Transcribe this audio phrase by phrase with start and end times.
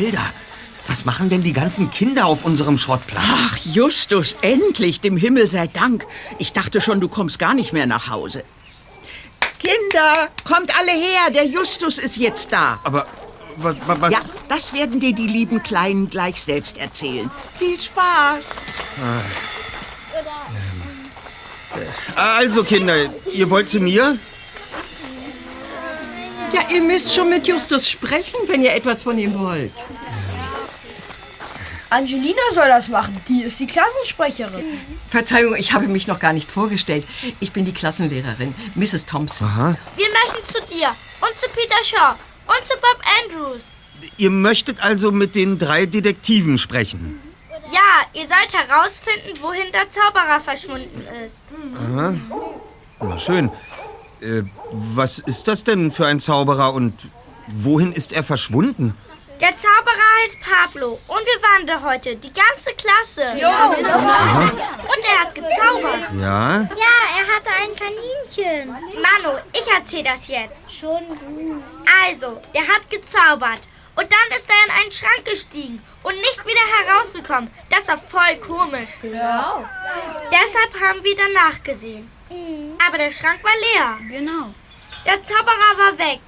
[0.00, 0.32] Mathilda,
[0.86, 3.22] was machen denn die ganzen Kinder auf unserem Schrottplatz?
[3.22, 6.06] Ach, Justus, endlich, dem Himmel sei Dank.
[6.38, 8.42] Ich dachte schon, du kommst gar nicht mehr nach Hause.
[9.58, 12.80] Kinder, kommt alle her, der Justus ist jetzt da.
[12.82, 13.06] Aber
[13.58, 14.12] wa, wa, was?
[14.12, 17.30] Ja, das werden dir die lieben Kleinen gleich selbst erzählen.
[17.56, 18.42] Viel Spaß.
[22.16, 22.96] Also, Kinder,
[23.34, 24.18] ihr wollt zu mir?
[26.52, 29.72] Ja, ihr müsst schon mit Justus sprechen, wenn ihr etwas von ihm wollt.
[31.90, 33.20] Angelina soll das machen.
[33.28, 34.64] Die ist die Klassensprecherin.
[35.08, 37.04] Verzeihung, ich habe mich noch gar nicht vorgestellt.
[37.40, 39.06] Ich bin die Klassenlehrerin, Mrs.
[39.06, 39.76] Thompson.
[39.96, 40.88] Wir möchten zu dir
[41.20, 42.14] und zu Peter Shaw
[42.46, 43.64] und zu Bob Andrews.
[44.16, 47.20] Ihr möchtet also mit den drei Detektiven sprechen.
[47.72, 51.42] Ja, ihr sollt herausfinden, wohin der Zauberer verschwunden ist.
[53.00, 53.50] Na schön.
[54.20, 56.94] Äh, was ist das denn für ein Zauberer und
[57.48, 58.96] wohin ist er verschwunden?
[59.40, 63.40] Der Zauberer heißt Pablo und wir waren da heute, die ganze Klasse.
[63.40, 66.10] Ja, Und er hat gezaubert.
[66.20, 66.60] Ja?
[66.60, 68.68] Ja, er hatte ein Kaninchen.
[68.68, 70.70] Manu, ich erzähl das jetzt.
[70.70, 71.62] Schon gut.
[72.06, 73.60] Also, der hat gezaubert.
[73.96, 77.50] Und dann ist er in einen Schrank gestiegen und nicht wieder herausgekommen.
[77.70, 78.98] Das war voll komisch.
[79.02, 79.64] Ja.
[80.30, 82.10] Deshalb haben wir danach gesehen.
[82.86, 84.18] Aber der Schrank war leer.
[84.20, 84.46] Genau.
[85.06, 86.20] Der Zauberer war weg.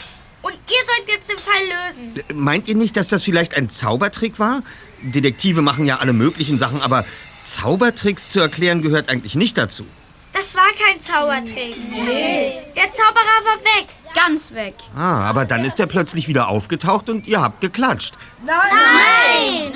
[0.42, 2.14] Und ihr sollt jetzt den Fall lösen.
[2.28, 4.62] Äh, Meint ihr nicht, dass das vielleicht ein Zaubertrick war?
[5.02, 7.04] Detektive machen ja alle möglichen Sachen, aber
[7.44, 9.86] Zaubertricks zu erklären gehört eigentlich nicht dazu.
[10.32, 11.76] Das war kein Zaubertrick.
[11.90, 12.54] Nee.
[12.74, 13.88] Der Zauberer war weg.
[14.14, 14.74] Ganz weg.
[14.96, 18.14] Ah, aber dann ist er plötzlich wieder aufgetaucht und ihr habt geklatscht.
[18.44, 19.72] Nein.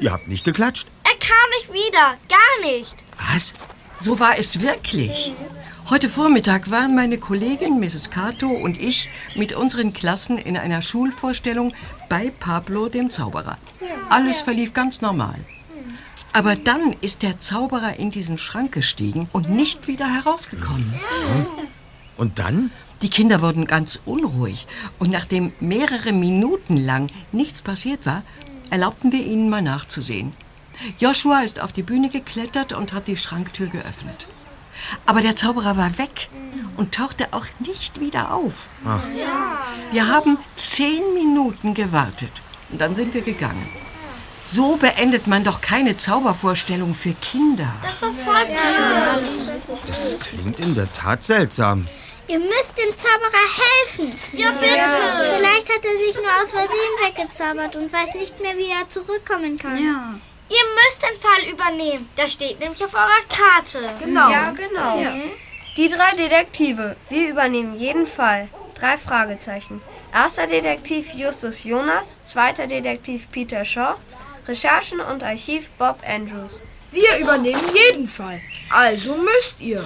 [0.00, 0.86] Ihr habt nicht geklatscht?
[1.04, 2.16] Er kam nicht wieder.
[2.28, 2.94] Gar nicht.
[3.32, 3.54] Was?
[3.96, 5.32] So war es wirklich.
[5.90, 8.10] Heute Vormittag waren meine Kollegin Mrs.
[8.10, 11.72] Cato und ich mit unseren Klassen in einer Schulvorstellung
[12.10, 13.56] bei Pablo dem Zauberer.
[14.10, 15.36] Alles verlief ganz normal.
[16.34, 20.92] Aber dann ist der Zauberer in diesen Schrank gestiegen und nicht wieder herausgekommen.
[22.18, 22.70] Und dann?
[23.00, 24.66] Die Kinder wurden ganz unruhig
[24.98, 28.24] und nachdem mehrere Minuten lang nichts passiert war,
[28.68, 30.34] erlaubten wir ihnen mal nachzusehen.
[30.98, 34.28] Joshua ist auf die Bühne geklettert und hat die Schranktür geöffnet.
[35.06, 36.28] Aber der Zauberer war weg
[36.76, 38.68] und tauchte auch nicht wieder auf.
[39.90, 42.32] Wir haben zehn Minuten gewartet
[42.70, 43.68] und dann sind wir gegangen.
[44.40, 47.72] So beendet man doch keine Zaubervorstellung für Kinder.
[47.82, 49.78] Das war voll blöd.
[49.86, 51.86] Das klingt in der Tat seltsam.
[52.28, 54.14] Ihr müsst dem Zauberer helfen.
[54.32, 55.36] Ja, bitte.
[55.36, 59.58] Vielleicht hat er sich nur aus Versehen weggezaubert und weiß nicht mehr, wie er zurückkommen
[59.58, 59.82] kann.
[59.82, 60.14] Ja.
[60.50, 62.08] Ihr müsst den Fall übernehmen.
[62.16, 63.80] Das steht nämlich auf eurer Karte.
[64.02, 64.30] Genau.
[64.30, 64.98] Ja, genau.
[65.76, 66.96] Die drei Detektive.
[67.08, 68.48] Wir übernehmen jeden Fall.
[68.74, 69.80] Drei Fragezeichen.
[70.14, 73.96] Erster Detektiv Justus Jonas, zweiter Detektiv Peter Shaw,
[74.46, 76.60] Recherchen und Archiv Bob Andrews.
[76.90, 78.40] Wir übernehmen jeden Fall.
[78.70, 79.84] Also müsst ihr.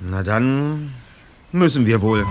[0.00, 0.92] Na dann
[1.52, 2.26] müssen wir wohl.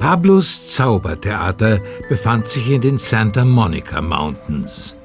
[0.00, 4.96] Pablos Zaubertheater befand sich in den Santa Monica Mountains.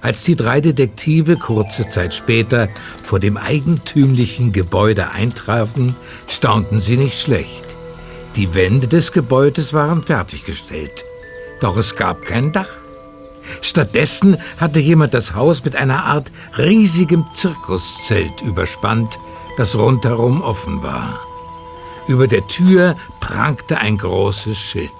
[0.00, 2.70] Als die drei Detektive kurze Zeit später
[3.02, 5.94] vor dem eigentümlichen Gebäude eintrafen,
[6.26, 7.66] staunten sie nicht schlecht.
[8.34, 11.04] Die Wände des Gebäudes waren fertiggestellt,
[11.60, 12.80] doch es gab kein Dach.
[13.60, 19.18] Stattdessen hatte jemand das Haus mit einer Art riesigem Zirkuszelt überspannt,
[19.58, 21.20] das rundherum offen war.
[22.06, 24.90] Über der Tür prangte ein großes Schild.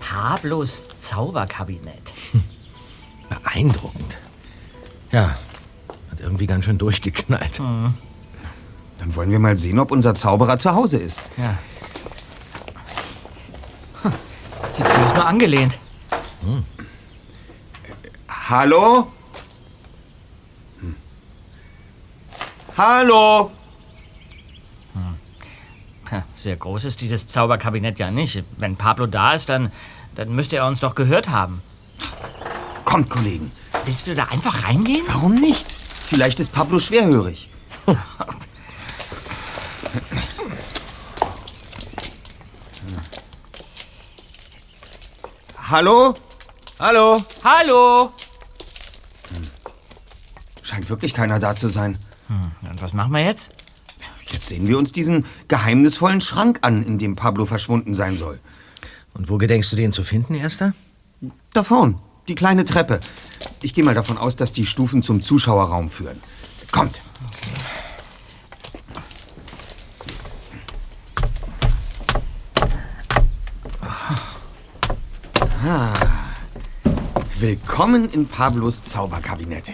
[0.00, 2.14] Pablos Zauberkabinett.
[3.28, 4.16] Beeindruckend.
[5.12, 5.36] Ja,
[6.10, 7.58] hat irgendwie ganz schön durchgeknallt.
[7.60, 7.94] Dann
[9.14, 11.20] wollen wir mal sehen, ob unser Zauberer zu Hause ist.
[11.36, 11.58] Ja.
[14.02, 14.12] Hm,
[14.78, 15.78] Die Tür ist nur angelehnt.
[18.48, 19.06] Hallo?
[20.80, 20.94] Hm.
[22.76, 23.50] Hallo?
[26.34, 28.44] Sehr groß ist dieses Zauberkabinett ja nicht.
[28.56, 29.72] Wenn Pablo da ist, dann,
[30.14, 31.62] dann müsste er uns doch gehört haben.
[32.84, 33.52] Kommt, Kollegen.
[33.84, 35.02] Willst du da einfach reingehen?
[35.06, 35.66] Warum nicht?
[35.70, 37.50] Vielleicht ist Pablo schwerhörig.
[45.70, 46.14] Hallo?
[46.78, 47.22] Hallo?
[47.44, 48.12] Hallo!
[50.62, 51.98] Scheint wirklich keiner da zu sein.
[52.62, 53.50] Und was machen wir jetzt?
[54.30, 58.38] Jetzt sehen wir uns diesen geheimnisvollen Schrank an, in dem Pablo verschwunden sein soll.
[59.14, 60.74] Und wo gedenkst du den zu finden, Erster?
[61.52, 61.98] Da vorn,
[62.28, 63.00] die kleine Treppe.
[63.62, 66.20] Ich gehe mal davon aus, dass die Stufen zum Zuschauerraum führen.
[66.70, 67.00] Kommt.
[75.64, 75.94] Ah.
[77.38, 79.72] Willkommen in Pablos Zauberkabinett.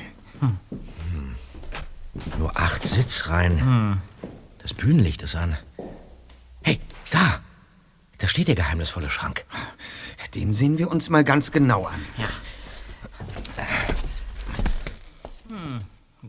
[2.39, 4.01] Nur acht Sitzreihen.
[4.65, 5.59] Das Bühnenlicht ist an.
[6.63, 6.81] Hey,
[7.11, 7.41] da!
[8.17, 9.45] Da steht der geheimnisvolle Schrank.
[10.35, 12.01] Den sehen wir uns mal ganz genau an.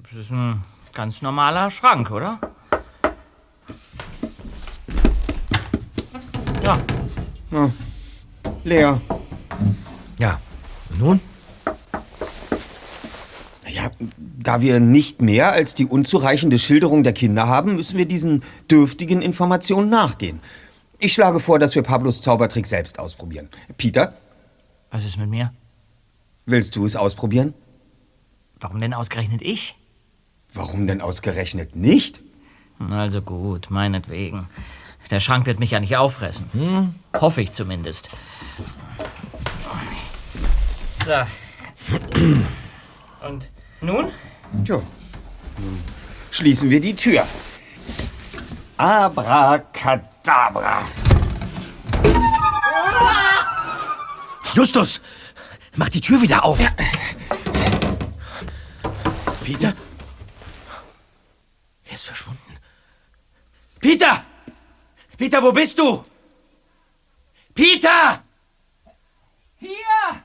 [0.04, 2.42] Das ist ein ganz normaler Schrank, oder?
[6.62, 6.78] Ja,
[8.66, 9.00] Leer.
[10.20, 10.42] Ja.
[10.90, 11.22] Und nun?
[13.66, 13.90] Ja,
[14.48, 19.22] da wir nicht mehr als die unzureichende Schilderung der Kinder haben, müssen wir diesen dürftigen
[19.22, 20.40] Informationen nachgehen.
[21.00, 23.50] Ich schlage vor, dass wir Pablos Zaubertrick selbst ausprobieren.
[23.78, 24.14] Peter,
[24.92, 25.52] was ist mit mir?
[26.46, 27.54] willst du es ausprobieren?
[28.60, 29.76] Warum denn ausgerechnet ich?
[30.54, 32.22] Warum denn ausgerechnet nicht?
[32.90, 34.48] Also gut, meinetwegen.
[35.12, 36.48] Der Schrank wird mich ja nicht auffressen.
[36.54, 36.96] Hm?
[37.20, 38.10] Hoffe ich zumindest.
[41.06, 41.14] So.
[43.28, 43.52] Und
[43.82, 44.06] nun?
[44.64, 44.82] Tja,
[45.58, 45.84] nun
[46.32, 47.28] schließen wir die Tür.
[48.78, 50.88] Abracadabra.
[54.54, 55.02] Justus!
[55.76, 56.60] Mach die Tür wieder auf!
[59.44, 59.74] Peter?
[61.86, 62.58] Er ist verschwunden.
[63.80, 64.24] Peter!
[65.18, 66.06] Peter, wo bist du?
[67.54, 68.24] Peter!
[69.58, 70.24] Hier!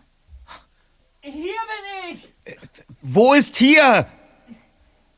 [1.20, 2.32] Hier bin ich!
[3.02, 4.06] Wo ist hier?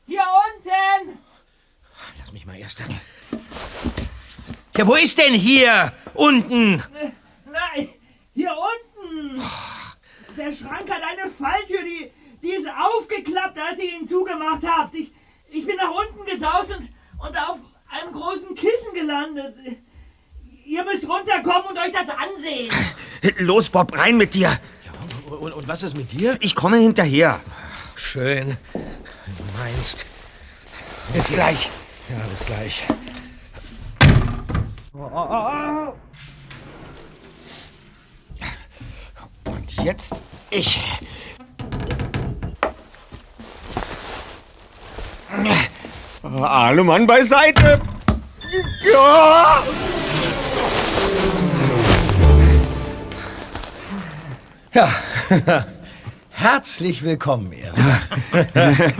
[0.05, 1.19] Hier unten!
[2.19, 2.99] Lass mich mal erst dann.
[4.75, 5.93] Ja, wo ist denn hier?
[6.13, 6.83] Unten!
[7.45, 7.89] Nein,
[8.33, 9.41] hier unten.
[10.35, 12.11] Der Schrank hat eine Falltür, die,
[12.41, 14.95] die ist aufgeklappt, als ihr ihn zugemacht habt.
[14.95, 15.13] Ich,
[15.49, 16.89] ich bin nach unten gesaust und,
[17.19, 17.59] und auf
[17.89, 19.55] einem großen Kissen gelandet.
[20.65, 22.71] Ihr müsst runterkommen und euch das ansehen.
[23.37, 24.59] Los, Bob, rein mit dir.
[25.29, 26.37] Und, und was ist mit dir?
[26.41, 27.41] Ich komme hinterher.
[27.95, 28.57] Schön.
[29.25, 30.05] Du meinst.
[31.13, 31.69] Bis gleich.
[32.09, 32.85] Ja, bis gleich.
[39.45, 40.15] Und jetzt
[40.49, 40.79] ich.
[46.23, 47.81] Alle Mann beiseite.
[48.91, 49.63] Ja!
[54.73, 55.65] Ja.
[56.43, 58.01] Herzlich willkommen, Erster.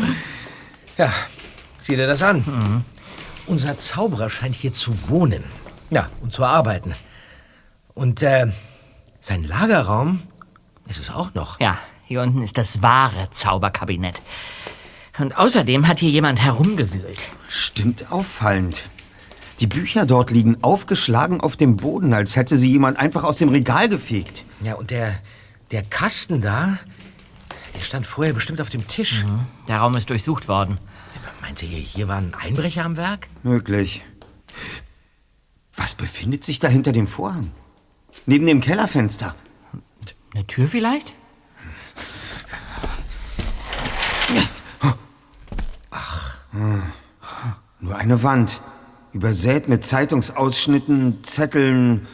[0.97, 1.11] ja,
[1.77, 2.85] sieh dir das an.
[3.47, 5.43] Unser Zauberer scheint hier zu wohnen.
[5.89, 6.93] Ja, und zu arbeiten.
[7.95, 8.47] Und äh,
[9.19, 10.21] sein Lagerraum
[10.87, 11.59] ist es auch noch.
[11.59, 14.21] Ja, hier unten ist das wahre Zauberkabinett.
[15.19, 17.25] Und außerdem hat hier jemand herumgewühlt.
[17.49, 18.83] Stimmt auffallend.
[19.59, 23.49] Die Bücher dort liegen aufgeschlagen auf dem Boden, als hätte sie jemand einfach aus dem
[23.49, 24.45] Regal gefegt.
[24.61, 25.15] Ja, und der,
[25.71, 26.79] der Kasten da,
[27.73, 29.25] der stand vorher bestimmt auf dem Tisch.
[29.67, 30.77] Der Raum ist durchsucht worden.
[31.41, 33.27] Meinte ihr, hier war ein Einbrecher am Werk?
[33.43, 34.03] Möglich.
[35.75, 37.51] Was befindet sich da hinter dem Vorhang?
[38.25, 39.35] Neben dem Kellerfenster.
[40.33, 41.15] Eine Tür vielleicht?
[47.79, 48.61] Nur eine Wand.
[49.11, 52.07] Übersät mit Zeitungsausschnitten, Zetteln.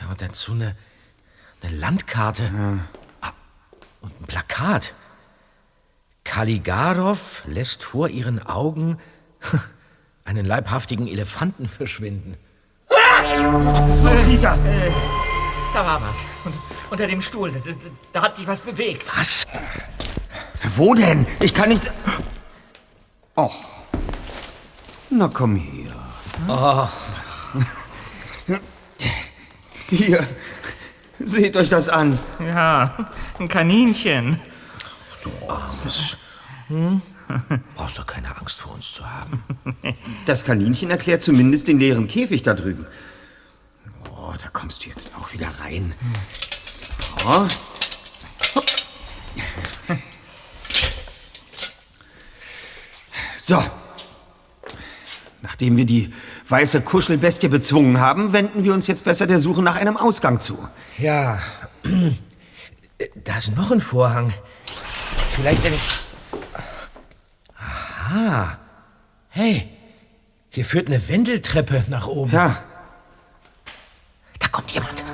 [0.00, 0.76] Ja, und dazu eine,
[1.62, 2.50] eine Landkarte.
[2.54, 2.97] Ah,
[4.00, 4.94] Und ein Plakat.
[6.24, 8.98] Kaligarov lässt vor ihren Augen
[10.24, 12.36] einen leibhaftigen Elefanten verschwinden.
[14.26, 14.58] Peter!
[15.72, 16.16] Da war was.
[16.44, 16.54] Und,
[16.90, 17.52] unter dem Stuhl.
[17.52, 17.60] Da,
[18.12, 19.04] da, hat sich was bewegt.
[19.16, 19.46] Was?
[20.76, 21.26] Wo denn?
[21.40, 21.90] Ich kann nicht.
[23.36, 23.86] Och.
[25.10, 25.94] Na komm her.
[26.46, 26.88] Oh,
[29.88, 30.26] Hier.
[31.18, 32.18] Seht euch das an.
[32.38, 34.38] Ja, ein Kaninchen.
[37.74, 39.42] brauchst doch keine Angst vor uns zu haben.
[40.26, 42.86] Das Kaninchen erklärt zumindest den leeren Käfig da drüben.
[44.10, 45.94] Oh, da kommst du jetzt auch wieder rein.
[46.50, 47.48] So.
[53.36, 53.62] So.
[55.40, 56.12] Nachdem wir die
[56.48, 60.66] weiße Kuschelbestie bezwungen haben, wenden wir uns jetzt besser der Suche nach einem Ausgang zu.
[60.98, 61.38] Ja,
[63.24, 64.32] da ist noch ein Vorhang.
[65.30, 65.74] Vielleicht ein...
[67.58, 68.58] Aha.
[69.30, 69.68] Hey,
[70.50, 72.32] Hier führt eine Wendeltreppe nach oben.
[72.32, 72.56] Ja.
[74.40, 75.04] Da kommt jemand.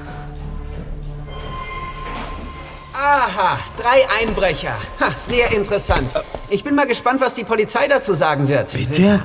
[2.94, 4.76] Aha, drei Einbrecher.
[5.00, 6.14] Ha, sehr interessant.
[6.48, 8.72] Ich bin mal gespannt, was die Polizei dazu sagen wird.
[8.72, 9.20] Bitte?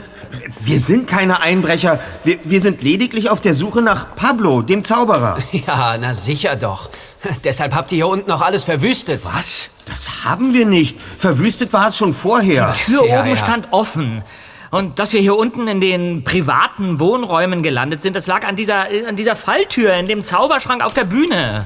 [0.62, 2.00] Wir sind keine Einbrecher.
[2.24, 5.38] Wir, wir sind lediglich auf der Suche nach Pablo, dem Zauberer.
[5.52, 6.90] Ja, na sicher doch.
[7.44, 9.22] Deshalb habt ihr hier unten noch alles verwüstet.
[9.24, 9.70] Was?
[9.86, 10.98] Das haben wir nicht.
[11.18, 12.76] Verwüstet war es schon vorher.
[12.80, 13.36] Die Tür Ja, oben ja.
[13.36, 14.24] stand offen.
[14.72, 18.86] Und dass wir hier unten in den privaten Wohnräumen gelandet sind, das lag an dieser,
[19.08, 21.66] an dieser Falltür in dem Zauberschrank auf der Bühne.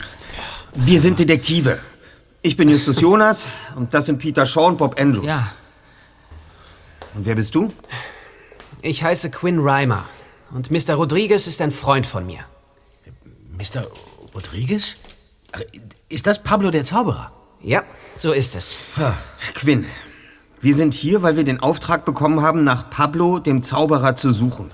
[0.73, 1.79] Wir sind Detektive.
[2.41, 5.27] Ich bin Justus Jonas und das sind Peter Shaw und Bob Andrews.
[5.27, 5.49] Ja.
[7.13, 7.73] Und wer bist du?
[8.83, 10.03] Ich heiße Quinn Reimer.
[10.51, 10.95] Und Mr.
[10.95, 12.41] Rodriguez ist ein Freund von mir.
[13.57, 13.87] Mr.
[14.35, 14.97] Rodriguez?
[15.53, 15.61] Ach,
[16.09, 17.31] Ist das Pablo der Zauberer?
[17.61, 17.83] Ja,
[18.17, 18.77] so ist es.
[19.55, 19.85] Quinn.
[20.59, 24.69] Wir sind hier, weil wir den Auftrag bekommen haben, nach Pablo, dem Zauberer, zu suchen.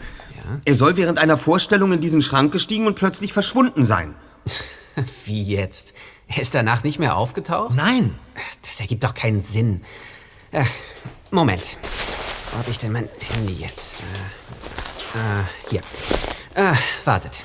[0.65, 4.15] Er soll während einer Vorstellung in diesen Schrank gestiegen und plötzlich verschwunden sein.
[5.25, 5.93] Wie jetzt?
[6.27, 7.75] Er ist danach nicht mehr aufgetaucht?
[7.75, 8.17] Nein.
[8.67, 9.81] Das ergibt doch keinen Sinn.
[10.49, 10.65] Äh,
[11.29, 11.77] Moment.
[12.51, 13.95] Wo hab ich denn mein Handy jetzt?
[15.13, 15.81] Äh, äh, hier.
[16.55, 16.73] Äh,
[17.05, 17.43] wartet.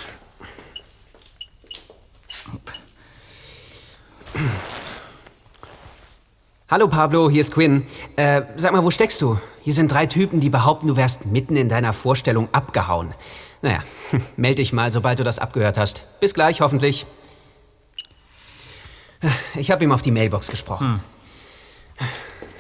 [6.71, 7.87] Hallo Pablo, hier ist Quinn.
[8.17, 9.39] Äh, sag mal, wo steckst du?
[9.63, 13.15] Hier sind drei Typen, die behaupten, du wärst mitten in deiner Vorstellung abgehauen.
[13.63, 13.83] Naja,
[14.37, 16.05] meld dich mal, sobald du das abgehört hast.
[16.21, 17.07] Bis gleich, hoffentlich.
[19.55, 21.03] Ich habe ihm auf die Mailbox gesprochen.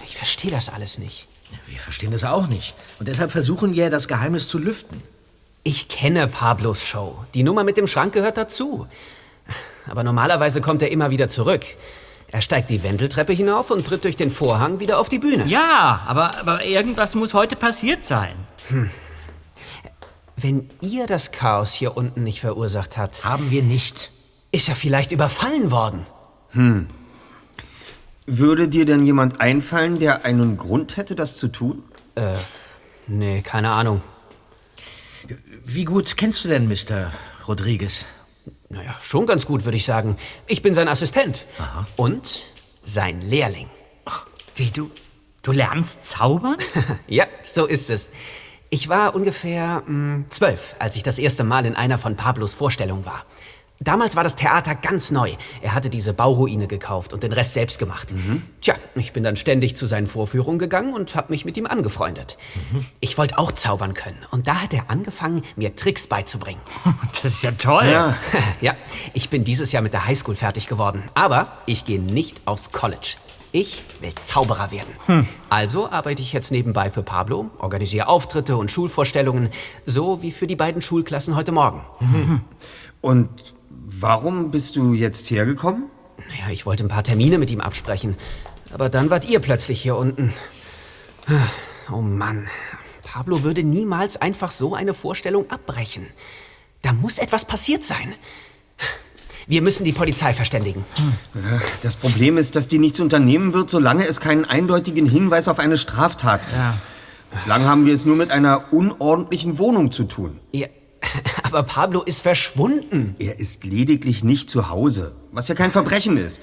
[0.05, 1.29] Ich verstehe das alles nicht.
[1.66, 2.75] Wir verstehen das auch nicht.
[2.99, 5.02] Und deshalb versuchen wir, das Geheimnis zu lüften.
[5.62, 7.16] Ich kenne Pablos Show.
[7.34, 8.87] Die Nummer mit dem Schrank gehört dazu.
[9.87, 11.64] Aber normalerweise kommt er immer wieder zurück.
[12.28, 15.46] Er steigt die Wendeltreppe hinauf und tritt durch den Vorhang wieder auf die Bühne.
[15.46, 18.34] Ja, aber, aber irgendwas muss heute passiert sein.
[20.37, 24.11] Wenn ihr das Chaos hier unten nicht verursacht habt, Haben wir nicht.
[24.50, 26.06] ist er vielleicht überfallen worden.
[26.50, 26.88] Hm.
[28.26, 31.83] Würde dir denn jemand einfallen, der einen Grund hätte, das zu tun?
[32.14, 32.37] Äh,
[33.07, 34.02] nee, keine Ahnung.
[35.64, 37.12] Wie gut kennst du denn Mr.
[37.47, 38.07] Rodriguez?
[38.71, 40.16] Naja, schon ganz gut, würde ich sagen.
[40.47, 41.45] Ich bin sein Assistent.
[41.97, 42.47] Und
[42.85, 43.69] sein Lehrling.
[44.54, 44.90] Wie du?
[45.43, 46.57] Du lernst zaubern?
[47.07, 48.11] ja, so ist es.
[48.71, 53.04] Ich war ungefähr mh, zwölf, als ich das erste Mal in einer von Pablos Vorstellungen
[53.04, 53.26] war.
[53.81, 55.33] Damals war das Theater ganz neu.
[55.61, 58.09] Er hatte diese Bauruine gekauft und den Rest selbst gemacht.
[58.61, 62.38] Tja, ich bin dann ständig zu seinen Vorführungen gegangen und habe mich mit ihm angefreundet.
[63.00, 64.19] Ich wollte auch zaubern können.
[64.31, 66.61] Und da hat er angefangen, mir Tricks beizubringen.
[67.23, 67.87] Das ist ja toll.
[67.87, 68.16] Ja.
[68.61, 68.75] ja,
[69.14, 71.04] ich bin dieses Jahr mit der Highschool fertig geworden.
[71.14, 73.16] Aber ich gehe nicht aufs College.
[73.50, 74.93] Ich will Zauberer werden.
[75.07, 75.28] Hm.
[75.49, 79.50] Also arbeite ich jetzt nebenbei für Pablo, organisiere Auftritte und Schulvorstellungen,
[79.87, 81.85] so wie für die beiden Schulklassen heute Morgen.
[83.00, 83.53] Und
[83.87, 85.85] warum bist du jetzt hergekommen?
[86.28, 88.16] Naja, ich wollte ein paar Termine mit ihm absprechen.
[88.73, 90.33] Aber dann wart ihr plötzlich hier unten.
[91.93, 92.49] Oh Mann.
[93.04, 96.07] Pablo würde niemals einfach so eine Vorstellung abbrechen.
[96.83, 98.14] Da muss etwas passiert sein.
[99.47, 100.85] Wir müssen die Polizei verständigen.
[101.35, 105.59] Ja, Das Problem ist, dass die nichts unternehmen wird, solange es keinen eindeutigen Hinweis auf
[105.59, 106.78] eine Straftat gibt.
[107.31, 110.40] Bislang haben wir es nur mit einer unordentlichen Wohnung zu tun.
[110.52, 110.66] Ja,
[111.42, 113.16] aber Pablo ist verschwunden.
[113.18, 116.42] Er ist lediglich nicht zu Hause, was ja kein Verbrechen ist.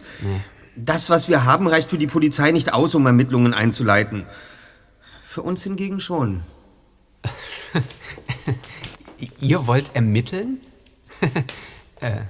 [0.75, 4.25] Das, was wir haben, reicht für die Polizei nicht aus, um Ermittlungen einzuleiten.
[5.25, 6.41] Für uns hingegen schon.
[9.39, 10.59] Ihr wollt ermitteln?
[11.99, 12.21] äh,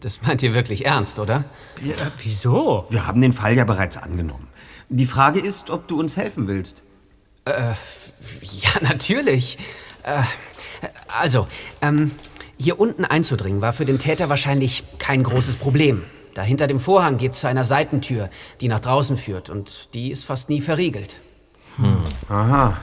[0.00, 1.44] das meint ihr wirklich ernst, oder?
[1.82, 2.86] Ja, wieso?
[2.90, 4.48] Wir haben den Fall ja bereits angenommen.
[4.88, 6.82] Die Frage ist, ob du uns helfen willst.
[7.44, 7.74] Äh,
[8.42, 9.58] ja, natürlich.
[10.04, 10.22] Äh,
[11.08, 11.46] also,
[11.82, 12.12] ähm,
[12.58, 16.02] hier unten einzudringen war für den Täter wahrscheinlich kein großes Problem.
[16.34, 20.24] Da hinter dem Vorhang geht's zu einer Seitentür, die nach draußen führt und die ist
[20.24, 21.20] fast nie verriegelt.
[22.28, 22.76] Aha.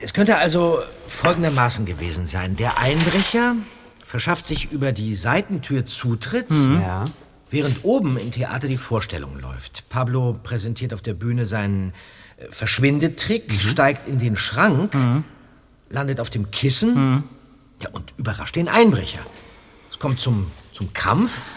[0.00, 2.56] Es könnte also folgendermaßen gewesen sein.
[2.56, 3.56] Der Einbrecher
[4.04, 7.04] verschafft sich über die Seitentür Zutritt, Ja.
[7.50, 9.88] während oben im Theater die Vorstellung läuft.
[9.88, 11.94] Pablo präsentiert auf der Bühne seinen
[12.36, 14.92] äh, Verschwindetrick, steigt in den Schrank,
[15.92, 17.22] landet auf dem Kissen
[17.80, 19.20] ja, und überrascht den Einbrecher.
[19.90, 21.50] Es kommt zum, zum Kampf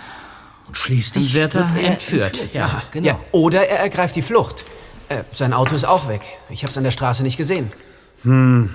[0.67, 2.81] und schließlich Dann wird er entführt, ja.
[2.91, 3.07] genau.
[3.07, 4.65] Ja, oder er ergreift die Flucht.
[5.09, 6.21] Äh, sein Auto ist auch weg.
[6.49, 7.71] Ich hab's an der Straße nicht gesehen.
[8.23, 8.69] Hm.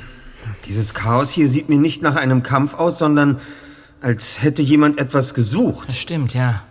[0.66, 3.40] Dieses Chaos hier sieht mir nicht nach einem Kampf aus, sondern
[4.00, 5.88] als hätte jemand etwas gesucht.
[5.90, 6.62] Das stimmt, ja.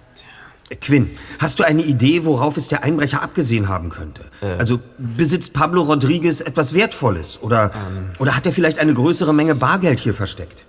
[0.81, 1.09] Quinn,
[1.39, 4.29] hast du eine Idee, worauf es der Einbrecher abgesehen haben könnte?
[4.57, 7.41] Also besitzt Pablo Rodriguez etwas Wertvolles?
[7.41, 7.71] Oder,
[8.19, 10.65] oder hat er vielleicht eine größere Menge Bargeld hier versteckt?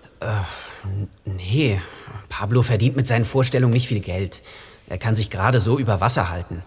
[1.25, 1.81] Nee,
[2.29, 4.43] Pablo verdient mit seinen Vorstellungen nicht viel Geld.
[4.89, 6.63] Er kann sich gerade so über Wasser halten.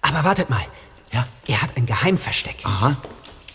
[0.00, 0.64] Aber wartet mal.
[1.12, 1.26] Ja?
[1.46, 2.56] Er hat ein Geheimversteck.
[2.64, 2.96] Aha.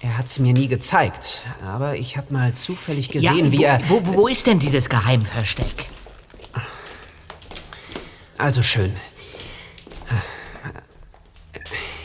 [0.03, 3.82] Er hat's mir nie gezeigt, aber ich habe mal zufällig gesehen, ja, wie wo, er...
[3.88, 5.89] Wo, wo ist denn dieses Geheimversteck?
[8.41, 8.91] Also schön.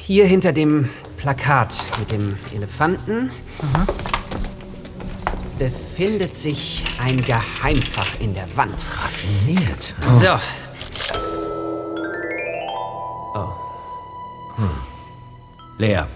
[0.02, 3.30] Hier hinter dem Plakat mit dem Elefanten
[5.58, 8.86] befindet sich ein Geheimfach in der Wand.
[9.02, 9.94] Raffiniert.
[10.20, 10.38] So.
[15.78, 16.06] Leer.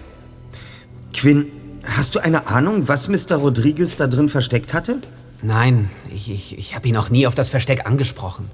[1.13, 1.51] Quinn,
[1.83, 3.37] hast du eine Ahnung, was Mr.
[3.37, 5.01] Rodriguez da drin versteckt hatte?
[5.41, 8.51] Nein, ich, ich, ich habe ihn noch nie auf das Versteck angesprochen.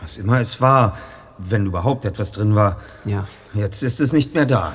[0.00, 0.96] Was immer es war,
[1.38, 2.80] wenn überhaupt etwas drin war.
[3.04, 3.26] Ja.
[3.54, 4.74] Jetzt ist es nicht mehr da.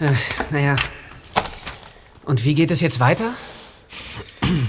[0.00, 0.12] Äh,
[0.50, 0.76] naja.
[2.24, 3.32] Und wie geht es jetzt weiter?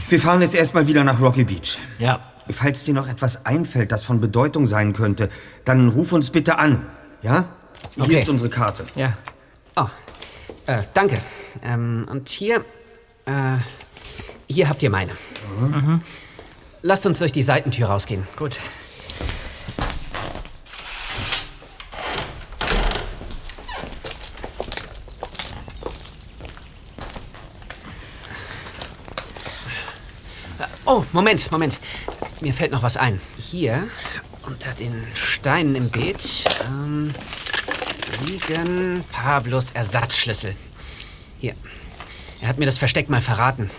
[0.07, 1.77] Wir fahren jetzt erstmal wieder nach Rocky Beach.
[1.99, 2.19] Ja.
[2.49, 5.29] Falls dir noch etwas einfällt, das von Bedeutung sein könnte,
[5.65, 6.85] dann ruf uns bitte an.
[7.21, 7.45] Ja?
[7.95, 8.15] Hier Okay.
[8.15, 8.85] ist unsere Karte.
[8.95, 9.13] Ja.
[9.75, 9.85] Oh,
[10.65, 11.19] äh, danke.
[11.61, 12.65] Ähm, und hier,
[13.25, 13.57] äh,
[14.49, 15.11] hier habt ihr meine.
[15.59, 16.01] Mhm.
[16.81, 18.25] Lasst uns durch die Seitentür rausgehen.
[18.37, 18.57] Gut.
[30.85, 31.79] Oh, Moment, Moment.
[32.39, 33.19] Mir fällt noch was ein.
[33.37, 33.87] Hier,
[34.43, 37.13] unter den Steinen im Beet, ähm,
[38.25, 40.55] liegen Pablos Ersatzschlüssel.
[41.39, 41.53] Hier.
[42.41, 43.69] Er hat mir das Versteck mal verraten.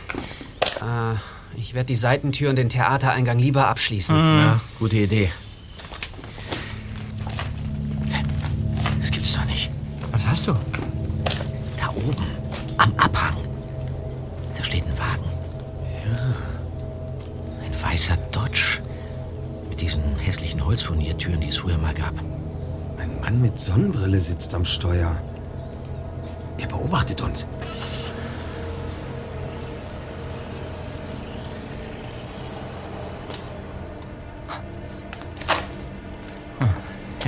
[0.80, 1.14] Äh,
[1.56, 4.16] ich werde die Seitentür und den Theatereingang lieber abschließen.
[4.16, 5.30] Ja, gute Idee.
[9.00, 9.70] Das gibt's doch nicht.
[10.12, 10.54] Was hast du?
[11.76, 12.26] Da oben,
[12.76, 13.36] am Abhang.
[14.56, 15.24] Da steht ein Wagen.
[16.06, 16.34] Ja.
[17.64, 18.82] Ein weißer Dodge.
[19.68, 22.14] Mit diesen hässlichen Holzfurniertüren, die es früher mal gab.
[22.98, 25.16] Ein Mann mit Sonnenbrille sitzt am Steuer.
[26.58, 27.46] Er beobachtet uns.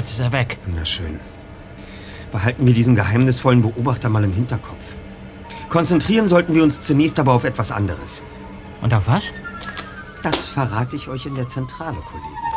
[0.02, 0.58] Jetzt ist er weg.
[0.74, 1.20] Na schön.
[2.32, 4.96] Behalten wir diesen geheimnisvollen Beobachter mal im Hinterkopf.
[5.68, 8.24] Konzentrieren sollten wir uns zunächst aber auf etwas anderes.
[8.80, 9.32] Und auf was?
[10.24, 12.51] Das verrate ich euch in der Zentrale, Kollegen.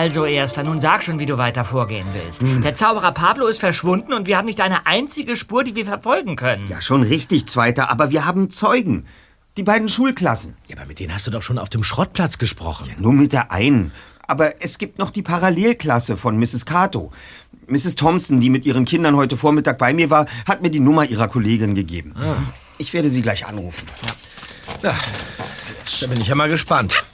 [0.00, 2.40] Also, Erster, nun sag schon, wie du weiter vorgehen willst.
[2.64, 6.36] Der Zauberer Pablo ist verschwunden und wir haben nicht eine einzige Spur, die wir verfolgen
[6.36, 6.66] können.
[6.68, 9.04] Ja, schon richtig, Zweiter, aber wir haben Zeugen.
[9.58, 10.56] Die beiden Schulklassen.
[10.68, 12.90] Ja, aber mit denen hast du doch schon auf dem Schrottplatz gesprochen.
[12.96, 13.92] Nur mit der einen.
[14.26, 16.64] Aber es gibt noch die Parallelklasse von Mrs.
[16.64, 17.12] Cato.
[17.66, 17.96] Mrs.
[17.96, 21.28] Thompson, die mit ihren Kindern heute Vormittag bei mir war, hat mir die Nummer ihrer
[21.28, 22.14] Kollegin gegeben.
[22.78, 23.86] Ich werde sie gleich anrufen.
[24.80, 24.94] Ja,
[26.00, 27.04] da bin ich ja mal gespannt.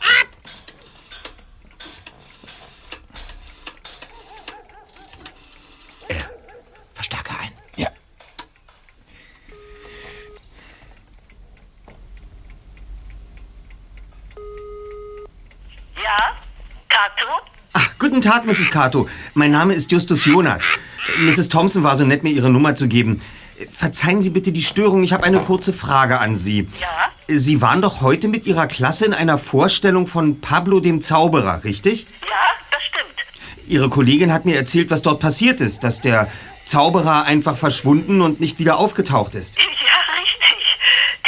[6.08, 6.14] Äh,
[6.94, 7.52] Verstärker ein.
[7.76, 7.88] Ja.
[15.96, 16.36] Ja?
[16.88, 17.32] Kato?
[17.72, 18.70] Ach, guten Tag, Mrs.
[18.70, 19.06] Cato.
[19.34, 20.64] Mein Name ist Justus Jonas.
[21.18, 21.50] Mrs.
[21.50, 23.20] Thompson war so nett, mir Ihre Nummer zu geben.
[23.70, 25.02] Verzeihen Sie bitte die Störung.
[25.02, 26.66] Ich habe eine kurze Frage an Sie.
[26.80, 27.12] Ja?
[27.28, 32.06] Sie waren doch heute mit Ihrer Klasse in einer Vorstellung von Pablo dem Zauberer, richtig?
[32.26, 32.36] Ja,
[32.70, 33.68] das stimmt.
[33.68, 36.26] Ihre Kollegin hat mir erzählt, was dort passiert ist, dass der
[36.64, 39.58] Zauberer einfach verschwunden und nicht wieder aufgetaucht ist.
[39.58, 39.62] Ja,
[40.16, 40.78] richtig.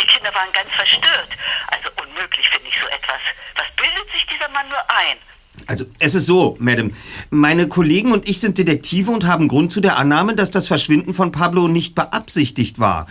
[0.00, 1.28] Die Kinder waren ganz verstört.
[1.66, 3.20] Also unmöglich finde ich so etwas.
[3.56, 5.18] Was bildet sich dieser Mann nur ein?
[5.68, 6.90] Also, es ist so, Madam.
[7.28, 11.12] Meine Kollegen und ich sind Detektive und haben Grund zu der Annahme, dass das Verschwinden
[11.12, 13.06] von Pablo nicht beabsichtigt war.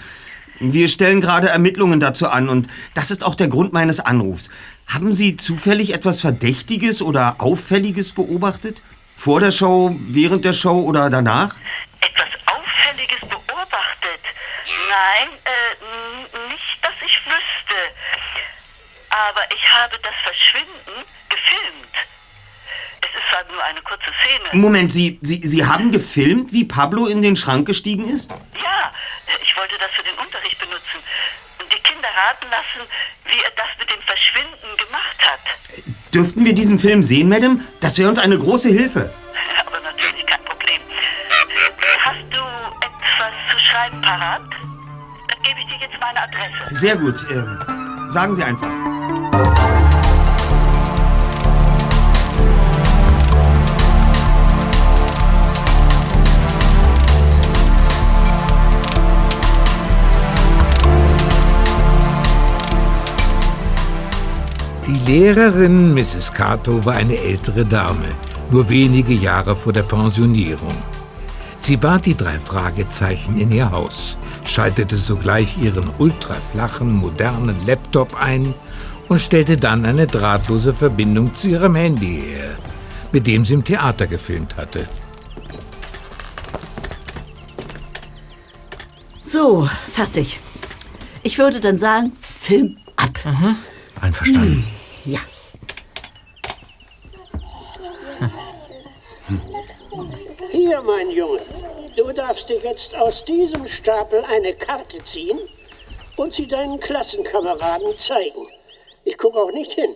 [0.59, 4.49] Wir stellen gerade Ermittlungen dazu an und das ist auch der Grund meines Anrufs.
[4.87, 8.81] Haben Sie zufällig etwas Verdächtiges oder Auffälliges beobachtet?
[9.15, 11.55] Vor der Show, während der Show oder danach?
[12.01, 14.21] Etwas Auffälliges beobachtet?
[14.89, 17.77] Nein, äh, nicht, dass ich wüsste.
[19.11, 22.07] Aber ich habe das Verschwinden gefilmt.
[23.17, 24.61] Es ist zwar nur eine kurze Szene.
[24.61, 28.31] Moment, Sie, Sie, Sie haben gefilmt, wie Pablo in den Schrank gestiegen ist?
[28.31, 28.91] Ja,
[29.41, 30.99] ich wollte das für den Unterricht benutzen.
[31.59, 32.87] Und die Kinder raten lassen,
[33.25, 35.83] wie er das mit dem Verschwinden gemacht hat.
[36.13, 37.59] Dürften wir diesen Film sehen, Madame?
[37.79, 39.11] Das wäre uns eine große Hilfe.
[39.65, 40.81] Aber natürlich kein Problem.
[42.01, 42.39] Hast du
[42.85, 44.41] etwas zu schreiben parat?
[45.27, 46.67] Dann gebe ich dir jetzt meine Adresse.
[46.71, 47.25] Sehr gut.
[47.31, 48.96] Ähm, sagen Sie einfach.
[64.87, 66.31] Die Lehrerin Mrs.
[66.31, 68.07] Cato war eine ältere Dame,
[68.49, 70.77] nur wenige Jahre vor der Pensionierung.
[71.57, 78.53] Sie bat die drei Fragezeichen in ihr Haus, schaltete sogleich ihren ultraflachen, modernen Laptop ein
[79.09, 82.57] und stellte dann eine drahtlose Verbindung zu ihrem Handy her,
[83.11, 84.87] mit dem sie im Theater gefilmt hatte.
[89.21, 90.39] So, fertig.
[91.23, 93.19] Ich würde dann sagen, Film ab.
[93.99, 94.76] Einverstanden.
[95.07, 95.19] Ja.
[100.51, 101.41] Hier, mein Junge,
[101.95, 105.39] du darfst dir jetzt aus diesem Stapel eine Karte ziehen
[106.17, 108.47] und sie deinen Klassenkameraden zeigen.
[109.03, 109.93] Ich gucke auch nicht hin.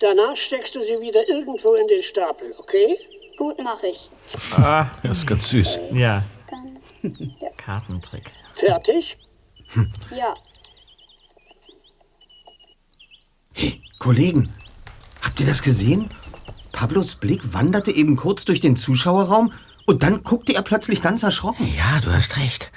[0.00, 2.98] Danach steckst du sie wieder irgendwo in den Stapel, okay?
[3.36, 4.10] Gut, mach ich.
[4.56, 5.80] Ah, Das ist ganz süß.
[5.92, 6.24] ja.
[7.56, 8.24] Kartentrick.
[8.52, 9.16] Fertig?
[10.10, 10.34] Ja.
[14.02, 14.52] Kollegen,
[15.20, 16.10] habt ihr das gesehen?
[16.72, 19.52] Pablos Blick wanderte eben kurz durch den Zuschauerraum
[19.86, 21.72] und dann guckte er plötzlich ganz erschrocken.
[21.76, 22.72] Ja, du hast recht.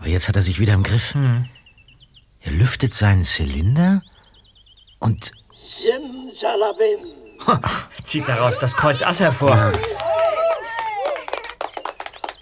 [0.00, 1.14] Aber jetzt hat er sich wieder im Griff.
[2.40, 4.02] Er lüftet seinen Zylinder
[4.98, 7.06] und Simsalabim.
[8.02, 9.70] Zieht daraus das Kreuz Ass hervor.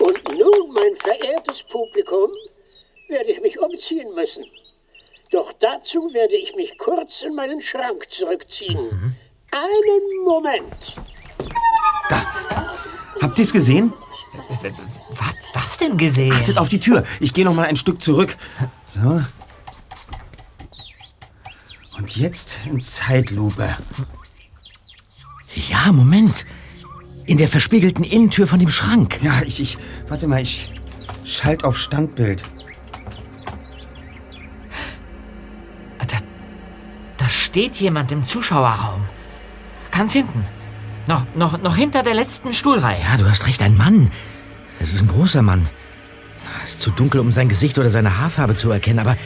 [0.00, 2.30] Und nun, mein verehrtes Publikum,
[3.10, 4.44] werde ich mich umziehen müssen.
[5.34, 9.16] Doch dazu werde ich mich kurz in meinen Schrank zurückziehen.
[9.50, 10.94] Einen Moment.
[13.20, 13.92] Habt ihr es gesehen?
[14.62, 16.32] Was, was denn gesehen?
[16.32, 17.04] Achtet auf die Tür.
[17.18, 18.36] Ich gehe noch mal ein Stück zurück.
[18.86, 19.22] So.
[21.98, 23.76] Und jetzt in Zeitlupe.
[25.68, 26.46] Ja, Moment.
[27.26, 29.18] In der verspiegelten Innentür von dem Schrank.
[29.20, 30.70] Ja, ich, ich, warte mal, ich
[31.24, 32.44] schalt auf Standbild.
[37.54, 39.02] Steht jemand im Zuschauerraum.
[39.92, 40.44] Ganz hinten.
[41.06, 43.00] Noch, noch, noch hinter der letzten Stuhlreihe.
[43.00, 44.10] Ja, du hast recht, ein Mann.
[44.80, 45.68] Das ist ein großer Mann.
[46.64, 49.16] Ist zu dunkel, um sein Gesicht oder seine Haarfarbe zu erkennen, aber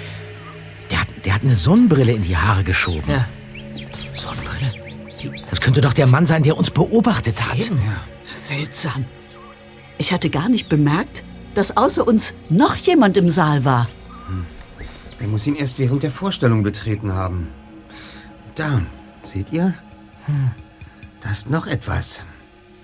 [0.91, 3.11] der hat, der hat eine Sonnenbrille in die Haare geschoben.
[3.11, 3.27] Ja.
[4.12, 4.75] Sonnenbrille?
[5.49, 7.71] Das könnte doch der Mann sein, der uns beobachtet hat.
[8.35, 9.07] Seltsam.
[9.97, 13.88] Ich hatte gar nicht bemerkt, dass außer uns noch jemand im Saal war.
[15.19, 17.55] Er muss ihn erst während der Vorstellung betreten haben.
[18.59, 18.83] Da,
[19.23, 19.73] seht ihr?
[21.21, 22.25] Da ist noch etwas.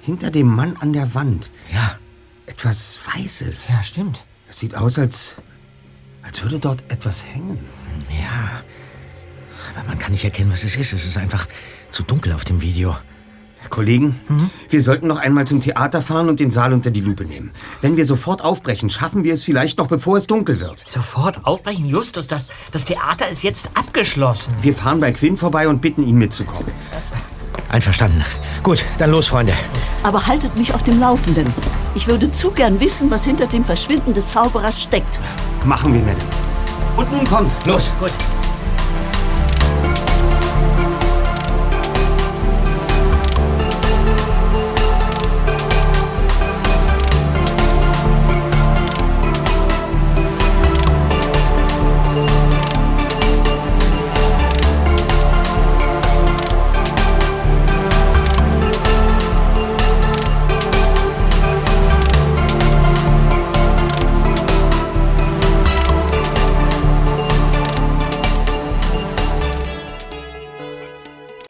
[0.03, 1.51] Hinter dem Mann an der Wand.
[1.73, 1.99] Ja.
[2.47, 3.71] Etwas Weißes.
[3.71, 4.25] Ja, stimmt.
[4.49, 5.35] Es sieht aus, als,
[6.23, 7.59] als würde dort etwas hängen.
[8.09, 8.63] Ja.
[9.75, 10.93] Aber man kann nicht erkennen, was es ist.
[10.93, 11.49] Es ist einfach
[11.91, 12.97] zu dunkel auf dem Video.
[13.71, 14.21] Kollegen,
[14.69, 17.51] wir sollten noch einmal zum Theater fahren und den Saal unter die Lupe nehmen.
[17.81, 20.89] Wenn wir sofort aufbrechen, schaffen wir es vielleicht noch, bevor es dunkel wird.
[20.89, 22.29] Sofort aufbrechen, Justus.
[22.29, 24.55] Das, das Theater ist jetzt abgeschlossen.
[24.63, 26.73] Wir fahren bei Quinn vorbei und bitten ihn mitzukommen.
[27.69, 28.25] Einverstanden.
[28.63, 29.55] Gut, dann los, Freunde.
[30.03, 31.53] Aber haltet mich auf dem Laufenden.
[31.95, 35.19] Ich würde zu gern wissen, was hinter dem Verschwinden des Zauberers steckt.
[35.65, 36.31] Machen wir, Madame.
[36.97, 37.67] Und nun kommt.
[37.67, 37.93] Los.
[37.99, 38.13] Gut.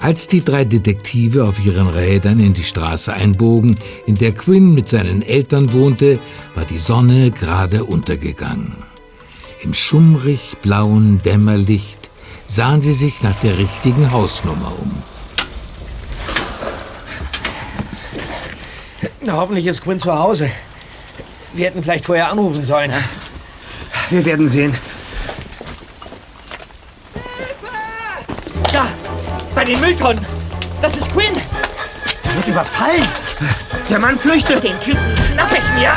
[0.05, 4.87] Als die drei Detektive auf ihren Rädern in die Straße einbogen, in der Quinn mit
[4.87, 6.19] seinen Eltern wohnte,
[6.55, 8.77] war die Sonne gerade untergegangen.
[9.63, 12.11] Im schummrig blauen Dämmerlicht
[12.47, 14.93] sahen sie sich nach der richtigen Hausnummer um.
[19.23, 20.51] Na, hoffentlich ist Quinn zu Hause.
[21.55, 22.93] Wir hätten vielleicht vorher anrufen sollen.
[24.11, 24.75] Wir werden sehen.
[29.65, 30.27] Bei den Mülltonnen!
[30.83, 31.33] Das ist Quinn!
[32.23, 33.03] Er wird überfallen.
[33.89, 34.63] Der Mann flüchtet.
[34.63, 35.97] Den Typen schnapp ich mir!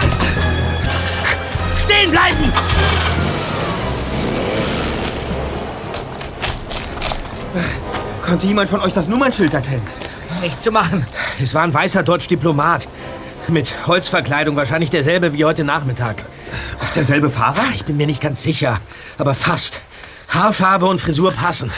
[1.84, 2.54] Stehen bleiben!
[8.22, 9.86] Konnte jemand von euch das Nummernschild erkennen?
[10.40, 11.06] Nichts zu machen.
[11.44, 12.88] Es war ein weißer Dodge-Diplomat.
[13.50, 16.24] Mit Holzverkleidung, wahrscheinlich derselbe wie heute Nachmittag.
[16.80, 17.66] Auch derselbe Fahrer?
[17.76, 18.80] Ich bin mir nicht ganz sicher,
[19.18, 19.82] aber fast.
[20.30, 21.70] Haarfarbe und Frisur passen.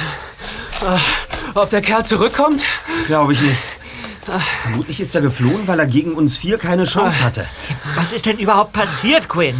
[1.55, 2.63] Ob der Kerl zurückkommt?
[3.05, 3.57] Glaube ich nicht.
[4.61, 7.45] Vermutlich ist er geflohen, weil er gegen uns vier keine Chance hatte.
[7.95, 9.55] Was ist denn überhaupt passiert, Quinn?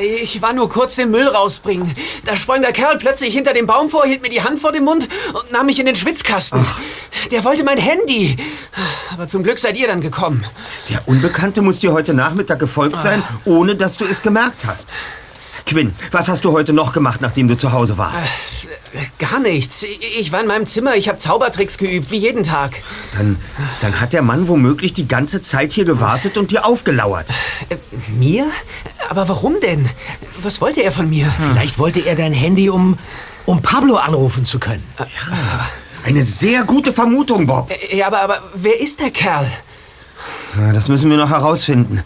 [0.00, 1.94] Ich war nur kurz den Müll rausbringen.
[2.24, 4.84] Da sprang der Kerl plötzlich hinter dem Baum vor, hielt mir die Hand vor den
[4.84, 6.64] Mund und nahm mich in den Schwitzkasten.
[7.30, 8.36] Der wollte mein Handy.
[9.12, 10.44] Aber zum Glück seid ihr dann gekommen.
[10.88, 14.92] Der Unbekannte muss dir heute Nachmittag gefolgt sein, ohne dass du es gemerkt hast.
[15.66, 18.24] Quinn, was hast du heute noch gemacht, nachdem du zu Hause warst?
[19.18, 19.84] Gar nichts.
[20.18, 22.82] Ich war in meinem Zimmer, ich habe Zaubertricks geübt, wie jeden Tag.
[23.16, 23.36] Dann,
[23.80, 27.28] dann hat der Mann womöglich die ganze Zeit hier gewartet und dir aufgelauert.
[28.18, 28.50] Mir?
[29.08, 29.88] Aber warum denn?
[30.42, 31.32] Was wollte er von mir?
[31.38, 32.98] Vielleicht wollte er dein Handy, um,
[33.46, 34.84] um Pablo anrufen zu können.
[36.04, 37.70] Eine sehr gute Vermutung, Bob.
[37.92, 39.50] Ja, aber, aber wer ist der Kerl?
[40.56, 42.02] Ja, Das müssen wir noch herausfinden.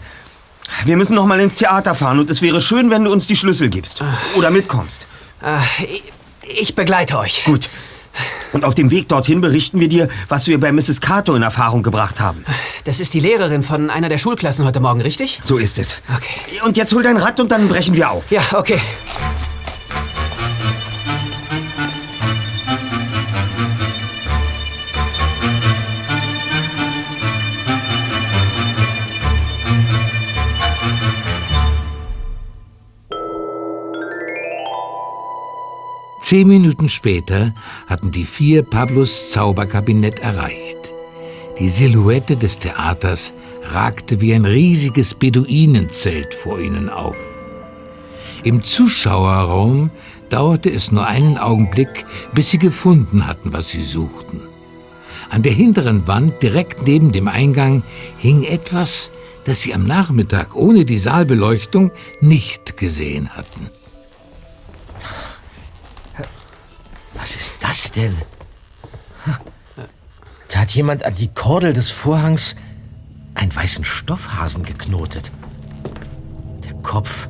[0.85, 3.35] Wir müssen noch mal ins Theater fahren und es wäre schön, wenn du uns die
[3.35, 4.03] Schlüssel gibst.
[4.35, 5.07] Oder mitkommst.
[6.43, 7.43] Ich, ich begleite euch.
[7.45, 7.69] Gut.
[8.51, 11.01] Und auf dem Weg dorthin berichten wir dir, was wir bei Mrs.
[11.01, 12.45] Cato in Erfahrung gebracht haben.
[12.83, 15.39] Das ist die Lehrerin von einer der Schulklassen heute Morgen, richtig?
[15.43, 15.97] So ist es.
[16.15, 16.61] Okay.
[16.63, 18.29] Und jetzt hol dein Rad und dann brechen wir auf.
[18.31, 18.79] Ja, okay.
[36.23, 37.53] Zehn Minuten später
[37.85, 40.77] hatten die vier Pablos Zauberkabinett erreicht.
[41.59, 47.17] Die Silhouette des Theaters ragte wie ein riesiges Beduinenzelt vor ihnen auf.
[48.41, 49.91] Im Zuschauerraum
[50.29, 54.39] dauerte es nur einen Augenblick, bis sie gefunden hatten, was sie suchten.
[55.29, 57.83] An der hinteren Wand, direkt neben dem Eingang,
[58.17, 59.11] hing etwas,
[59.43, 63.82] das sie am Nachmittag ohne die Saalbeleuchtung nicht gesehen hatten.
[67.23, 68.17] Was ist das denn?
[70.51, 72.57] Da hat jemand an die Kordel des Vorhangs
[73.33, 75.31] einen weißen Stoffhasen geknotet.
[76.65, 77.29] Der Kopf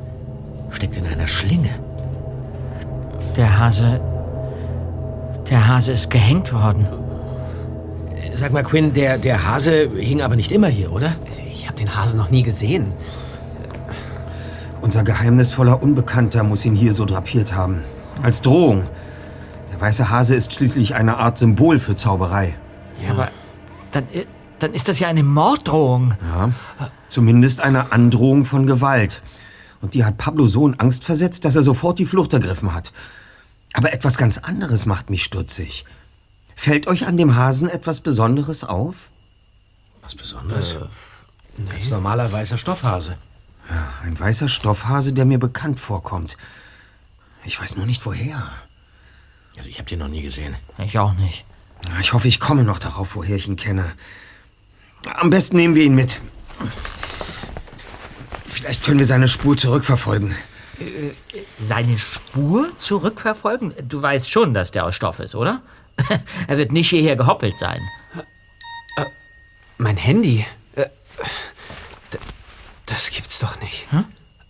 [0.70, 1.78] steckt in einer Schlinge.
[3.36, 4.00] Der Hase.
[5.48, 6.88] Der Hase ist gehängt worden.
[8.34, 11.12] Sag mal, Quinn, der, der Hase hing aber nicht immer hier, oder?
[11.48, 12.92] Ich habe den Hasen noch nie gesehen.
[14.80, 17.84] Unser geheimnisvoller Unbekannter muss ihn hier so drapiert haben.
[18.24, 18.88] Als Drohung.
[19.74, 22.56] Der weiße Hase ist schließlich eine Art Symbol für Zauberei.
[23.10, 23.32] Aber
[23.90, 24.06] dann,
[24.60, 26.14] dann ist das ja eine Morddrohung.
[26.22, 26.52] Ja,
[27.08, 29.20] zumindest eine Androhung von Gewalt.
[29.80, 32.92] Und die hat Pablo so in Angst versetzt, dass er sofort die Flucht ergriffen hat.
[33.72, 35.84] Aber etwas ganz anderes macht mich stutzig.
[36.54, 39.10] Fällt euch an dem Hasen etwas Besonderes auf?
[40.02, 40.76] Was Besonderes?
[41.68, 43.18] Ganz normaler weißer Stoffhase.
[43.68, 46.36] Ja, ein weißer Stoffhase, der mir bekannt vorkommt.
[47.42, 48.52] Ich weiß nur nicht woher.
[49.56, 50.56] Also ich habe den noch nie gesehen.
[50.78, 51.44] Ich auch nicht.
[52.00, 53.92] Ich hoffe, ich komme noch darauf, woher ich ihn kenne.
[55.06, 56.20] Am besten nehmen wir ihn mit.
[58.48, 60.34] Vielleicht können wir seine Spur zurückverfolgen.
[61.60, 63.74] Seine Spur zurückverfolgen?
[63.86, 65.62] Du weißt schon, dass der aus Stoff ist, oder?
[66.48, 67.80] er wird nicht hierher gehoppelt sein.
[69.76, 70.46] Mein Handy?
[70.74, 70.86] Äh,
[72.12, 72.18] d-
[72.86, 73.86] Das gibt's doch nicht.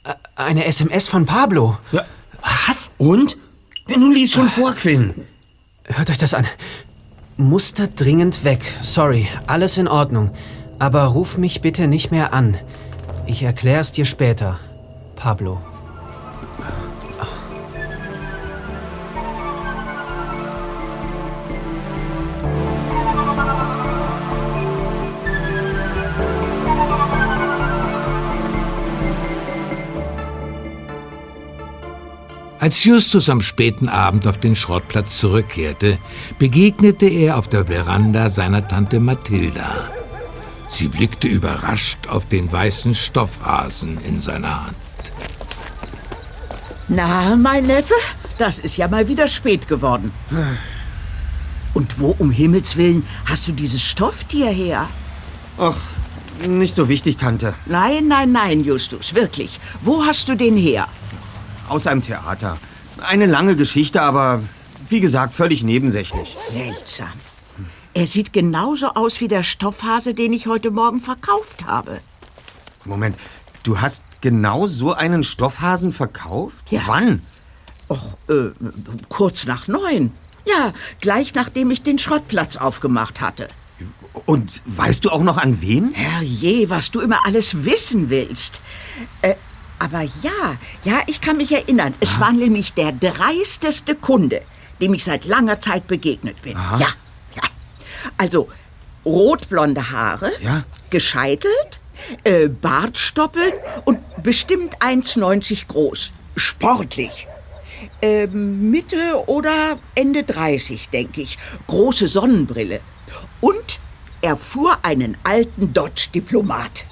[0.04, 1.76] Äh, Eine SMS von Pablo.
[2.42, 2.90] Was?
[2.98, 3.36] Und?
[3.88, 5.14] Nun lies schon vor, Quinn.
[5.86, 6.46] Hört euch das an.
[7.36, 8.62] Muster dringend weg.
[8.82, 10.30] Sorry, alles in Ordnung.
[10.78, 12.56] Aber ruf mich bitte nicht mehr an.
[13.26, 14.58] Ich erklär's dir später.
[15.16, 15.60] Pablo.
[32.64, 35.98] Als Justus am späten Abend auf den Schrottplatz zurückkehrte,
[36.38, 39.90] begegnete er auf der Veranda seiner Tante Mathilda.
[40.68, 44.77] Sie blickte überrascht auf den weißen Stoffhasen in seiner Hand.
[46.88, 47.92] Na, mein Neffe,
[48.38, 50.11] das ist ja mal wieder spät geworden.
[51.74, 54.88] Und wo um Himmels Willen hast du dieses Stofftier her?
[55.59, 55.77] Ach,
[56.48, 57.53] nicht so wichtig, Tante.
[57.66, 59.61] Nein, nein, nein, Justus, wirklich.
[59.83, 60.88] Wo hast du den her?
[61.68, 62.59] Aus einem Theater.
[63.00, 64.42] Eine lange Geschichte, aber
[64.88, 66.35] wie gesagt, völlig nebensächlich.
[66.37, 67.12] Seltsam.
[67.94, 72.00] Er sieht genauso aus wie der Stoffhase, den ich heute Morgen verkauft habe.
[72.85, 73.16] Moment,
[73.62, 76.70] du hast genau so einen Stoffhasen verkauft?
[76.70, 76.83] Ja.
[76.87, 77.22] Wann?
[77.88, 78.50] Och, äh,
[79.09, 80.12] kurz nach neun.
[80.46, 83.48] Ja, gleich nachdem ich den Schrottplatz aufgemacht hatte.
[84.27, 85.92] Und weißt du auch noch an wen?
[85.94, 88.61] Herrje, was du immer alles wissen willst.
[89.22, 89.35] Äh,
[89.84, 91.94] aber ja, ja, ich kann mich erinnern.
[92.00, 94.40] Es war nämlich der dreisteste Kunde,
[94.80, 96.56] dem ich seit langer Zeit begegnet bin.
[96.56, 96.78] Aha.
[96.78, 96.88] Ja,
[97.36, 97.42] ja.
[98.16, 98.48] Also,
[99.04, 100.64] rotblonde Haare, Ja.
[100.88, 101.80] gescheitelt,
[102.24, 103.52] äh, Bartstoppeln
[103.84, 106.12] und bestimmt 1,90 groß.
[106.36, 107.28] Sportlich.
[108.00, 111.36] Ähm, Mitte oder Ende 30, denke ich.
[111.66, 112.80] Große Sonnenbrille.
[113.42, 113.78] Und
[114.22, 116.86] er fuhr einen alten Dodge-Diplomat.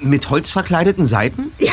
[0.00, 1.52] Mit holzverkleideten Seiten?
[1.58, 1.72] Ja,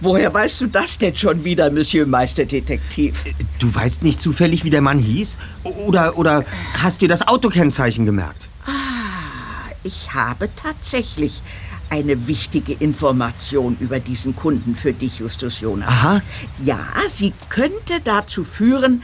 [0.00, 3.24] woher weißt du das denn schon wieder, Monsieur Meisterdetektiv?
[3.58, 5.38] Du weißt nicht zufällig, wie der Mann hieß?
[5.64, 6.44] Oder, oder
[6.78, 8.48] hast dir das Autokennzeichen gemerkt?
[8.66, 11.42] Ah, ich habe tatsächlich
[11.90, 15.88] eine wichtige Information über diesen Kunden für dich, Justus Jonas.
[15.88, 16.20] Aha.
[16.62, 19.02] Ja, sie könnte dazu führen,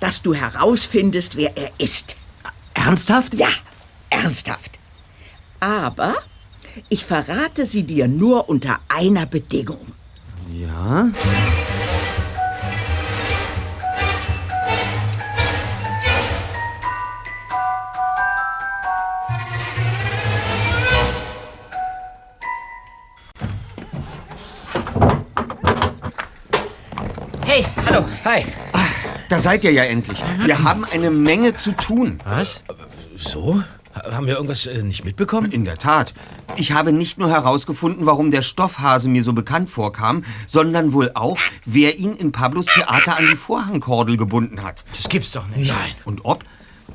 [0.00, 2.16] dass du herausfindest, wer er ist.
[2.74, 3.34] Ernsthaft?
[3.34, 3.48] Ja,
[4.10, 4.78] ernsthaft.
[5.60, 6.14] Aber
[6.88, 9.92] ich verrate sie dir nur unter einer Bedingung.
[10.52, 11.10] Ja?
[27.44, 28.04] Hey, hallo.
[28.24, 28.44] Hi.
[29.28, 30.22] Da seid ihr ja endlich.
[30.44, 32.20] Wir haben eine Menge zu tun.
[32.24, 32.62] Was?
[33.16, 33.62] So?
[33.94, 35.50] Haben wir irgendwas äh, nicht mitbekommen?
[35.52, 36.14] In der Tat.
[36.56, 41.38] Ich habe nicht nur herausgefunden, warum der Stoffhase mir so bekannt vorkam, sondern wohl auch,
[41.64, 44.84] wer ihn in Pablos Theater an die Vorhangkordel gebunden hat.
[44.96, 45.68] Das gibt's doch nicht.
[45.68, 45.92] Nein.
[46.04, 46.44] Und ob?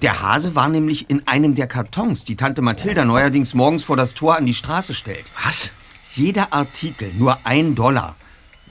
[0.02, 4.14] Der Hase war nämlich in einem der Kartons, die Tante Mathilda neuerdings morgens vor das
[4.14, 5.26] Tor an die Straße stellt.
[5.44, 5.72] Was?
[6.14, 8.16] Jeder Artikel nur ein Dollar.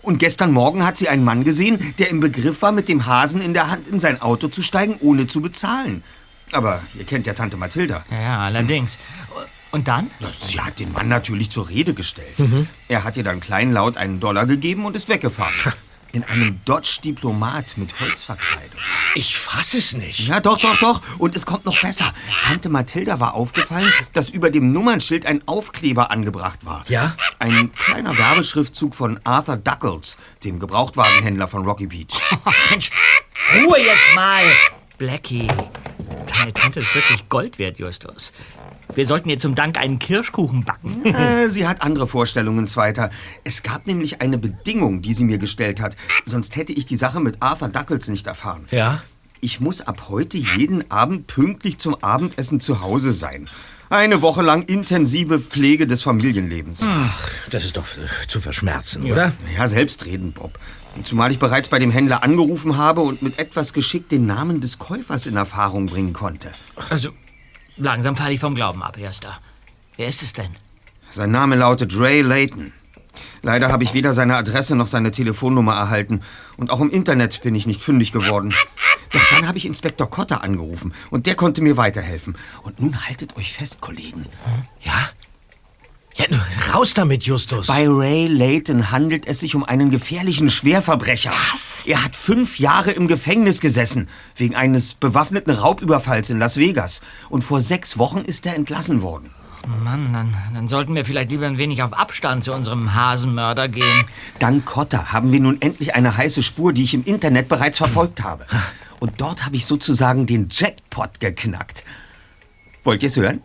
[0.02, 3.42] Und gestern Morgen hat sie einen Mann gesehen, der im Begriff war, mit dem Hasen
[3.42, 6.02] in der Hand in sein Auto zu steigen, ohne zu bezahlen.
[6.52, 8.04] Aber ihr kennt ja Tante Mathilda.
[8.10, 8.98] Ja, ja, allerdings.
[9.70, 10.10] Und dann?
[10.34, 12.38] Sie hat den Mann natürlich zur Rede gestellt.
[12.38, 12.68] Mhm.
[12.88, 15.54] Er hat ihr dann kleinlaut einen Dollar gegeben und ist weggefahren.
[16.12, 18.80] In einem Dodge-Diplomat mit Holzverkleidung.
[19.14, 20.20] Ich fass es nicht.
[20.20, 21.02] Ja, doch, doch, doch.
[21.18, 22.06] Und es kommt noch besser.
[22.44, 26.84] Tante Mathilda war aufgefallen, dass über dem Nummernschild ein Aufkleber angebracht war.
[26.88, 27.14] Ja?
[27.38, 32.22] Ein kleiner Werbeschriftzug von Arthur Duckles, dem Gebrauchtwagenhändler von Rocky Beach.
[32.70, 32.90] Mensch,
[33.54, 34.44] Ruhe jetzt mal!
[34.98, 35.46] Blackie,
[36.26, 38.32] deine Tante ist wirklich Gold wert, Justus.
[38.96, 41.04] Wir sollten ihr zum Dank einen Kirschkuchen backen.
[41.14, 43.10] Äh, sie hat andere Vorstellungen, Zweiter.
[43.44, 45.96] Es gab nämlich eine Bedingung, die sie mir gestellt hat.
[46.24, 48.66] Sonst hätte ich die Sache mit Arthur Duckles nicht erfahren.
[48.72, 49.02] Ja?
[49.40, 53.48] Ich muss ab heute jeden Abend pünktlich zum Abendessen zu Hause sein.
[53.90, 56.82] Eine Woche lang intensive Pflege des Familienlebens.
[56.86, 57.86] Ach, das ist doch
[58.26, 59.32] zu verschmerzen, oder?
[59.56, 60.58] Ja, selbstredend, Bob.
[61.02, 64.78] Zumal ich bereits bei dem Händler angerufen habe und mit etwas Geschick den Namen des
[64.78, 66.52] Käufers in Erfahrung bringen konnte.
[66.90, 67.10] Also,
[67.76, 69.38] langsam falle ich vom Glauben ab, Erster.
[69.96, 70.50] Wer ist es denn?
[71.10, 72.72] Sein Name lautet Ray Layton.
[73.42, 76.22] Leider habe ich weder seine Adresse noch seine Telefonnummer erhalten.
[76.56, 78.54] Und auch im Internet bin ich nicht fündig geworden.
[79.12, 82.36] Doch dann habe ich Inspektor Cotter angerufen und der konnte mir weiterhelfen.
[82.62, 84.26] Und nun haltet euch fest, Kollegen.
[84.82, 85.10] Ja?
[86.18, 86.26] Ja,
[86.74, 87.68] raus damit, Justus.
[87.68, 91.30] Bei Ray Layton handelt es sich um einen gefährlichen Schwerverbrecher.
[91.52, 91.86] Was?
[91.86, 97.02] Er hat fünf Jahre im Gefängnis gesessen, wegen eines bewaffneten Raubüberfalls in Las Vegas.
[97.28, 99.30] Und vor sechs Wochen ist er entlassen worden.
[99.84, 104.04] Mann, dann, dann sollten wir vielleicht lieber ein wenig auf Abstand zu unserem Hasenmörder gehen.
[104.40, 108.22] Dank Cotter haben wir nun endlich eine heiße Spur, die ich im Internet bereits verfolgt
[108.24, 108.46] habe.
[108.98, 111.84] Und dort habe ich sozusagen den Jackpot geknackt.
[112.82, 113.42] Wollt ihr es hören?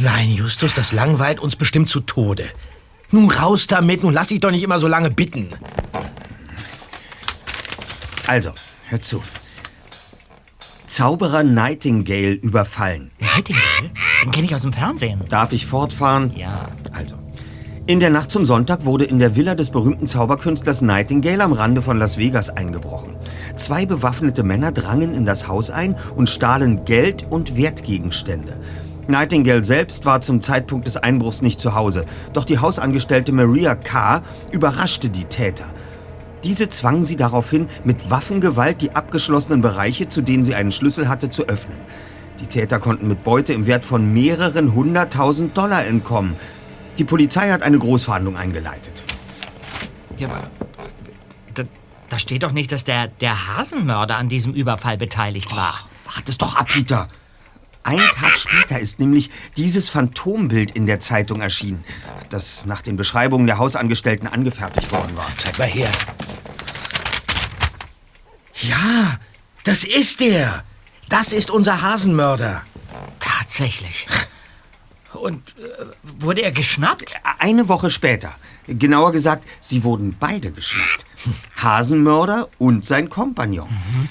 [0.00, 2.44] Nein, Justus, das langweilt uns bestimmt zu Tode.
[3.10, 5.48] Nun raus damit, nun lass dich doch nicht immer so lange bitten.
[8.26, 8.52] Also,
[8.88, 9.22] hört zu.
[10.86, 13.10] Zauberer Nightingale überfallen.
[13.20, 13.90] Nightingale?
[14.24, 15.22] Den kenne ich aus dem Fernsehen.
[15.28, 16.32] Darf ich fortfahren?
[16.34, 16.68] Ja.
[16.92, 17.16] Also.
[17.86, 21.82] In der Nacht zum Sonntag wurde in der Villa des berühmten Zauberkünstlers Nightingale am Rande
[21.82, 23.16] von Las Vegas eingebrochen.
[23.56, 28.60] Zwei bewaffnete Männer drangen in das Haus ein und stahlen Geld und Wertgegenstände.
[29.08, 34.22] Nightingale selbst war zum Zeitpunkt des Einbruchs nicht zu Hause, doch die Hausangestellte Maria K.
[34.52, 35.66] überraschte die Täter.
[36.44, 41.28] Diese zwangen sie daraufhin, mit Waffengewalt die abgeschlossenen Bereiche, zu denen sie einen Schlüssel hatte,
[41.28, 41.76] zu öffnen.
[42.40, 46.36] Die Täter konnten mit Beute im Wert von mehreren hunderttausend Dollar entkommen.
[46.96, 49.04] Die Polizei hat eine Großverhandlung eingeleitet.
[50.16, 50.50] Ja, aber
[51.54, 51.64] da,
[52.08, 55.74] da steht doch nicht, dass der, der Hasenmörder an diesem Überfall beteiligt war.
[56.06, 57.08] Wart es doch ab, Peter.
[57.82, 61.82] Ein Tag später ist nämlich dieses Phantombild in der Zeitung erschienen,
[62.28, 65.30] das nach den Beschreibungen der Hausangestellten angefertigt worden war.
[65.36, 65.90] Zeig mal her.
[68.62, 69.18] Ja,
[69.64, 70.64] Das ist der.
[71.08, 72.62] Das ist unser Hasenmörder.
[73.18, 74.06] Tatsächlich.
[75.12, 75.84] Und äh,
[76.20, 77.12] wurde er geschnappt?
[77.38, 78.34] Eine Woche später.
[78.68, 81.04] Genauer gesagt, sie wurden beide geschnappt.
[81.56, 83.68] Hasenmörder und sein Kompagnon.
[83.68, 84.08] Hier.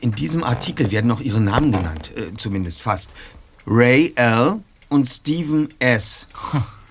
[0.00, 3.12] In diesem Artikel werden noch ihre Namen genannt, äh, zumindest fast.
[3.66, 4.60] Ray L.
[4.88, 6.26] und Stephen S.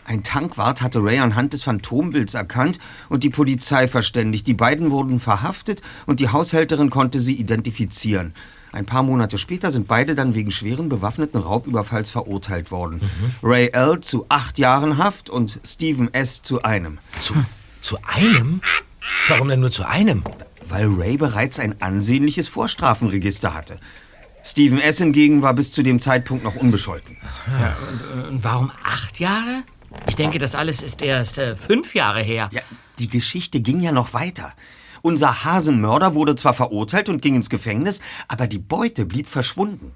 [0.06, 2.80] Ein Tankwart hatte Ray anhand des Phantombilds erkannt
[3.10, 4.48] und die Polizei verständigt.
[4.48, 8.34] Die beiden wurden verhaftet und die Haushälterin konnte sie identifizieren.
[8.74, 13.02] Ein paar Monate später sind beide dann wegen schweren bewaffneten Raubüberfalls verurteilt worden.
[13.44, 14.02] Ray L.
[14.02, 16.42] zu acht Jahren Haft und Stephen S.
[16.42, 16.98] zu einem.
[17.22, 17.36] Zu,
[17.80, 18.62] zu einem?
[19.28, 20.24] Warum denn nur zu einem?
[20.70, 23.80] Weil Ray bereits ein ansehnliches Vorstrafenregister hatte.
[24.44, 24.98] Stephen S.
[24.98, 27.18] hingegen war bis zu dem Zeitpunkt noch unbescholten.
[27.60, 29.64] Ja, und, und warum acht Jahre?
[30.08, 32.50] Ich denke, das alles ist erst äh, fünf Jahre her.
[32.52, 32.62] Ja,
[33.00, 34.54] die Geschichte ging ja noch weiter.
[35.02, 39.92] Unser Hasenmörder wurde zwar verurteilt und ging ins Gefängnis, aber die Beute blieb verschwunden.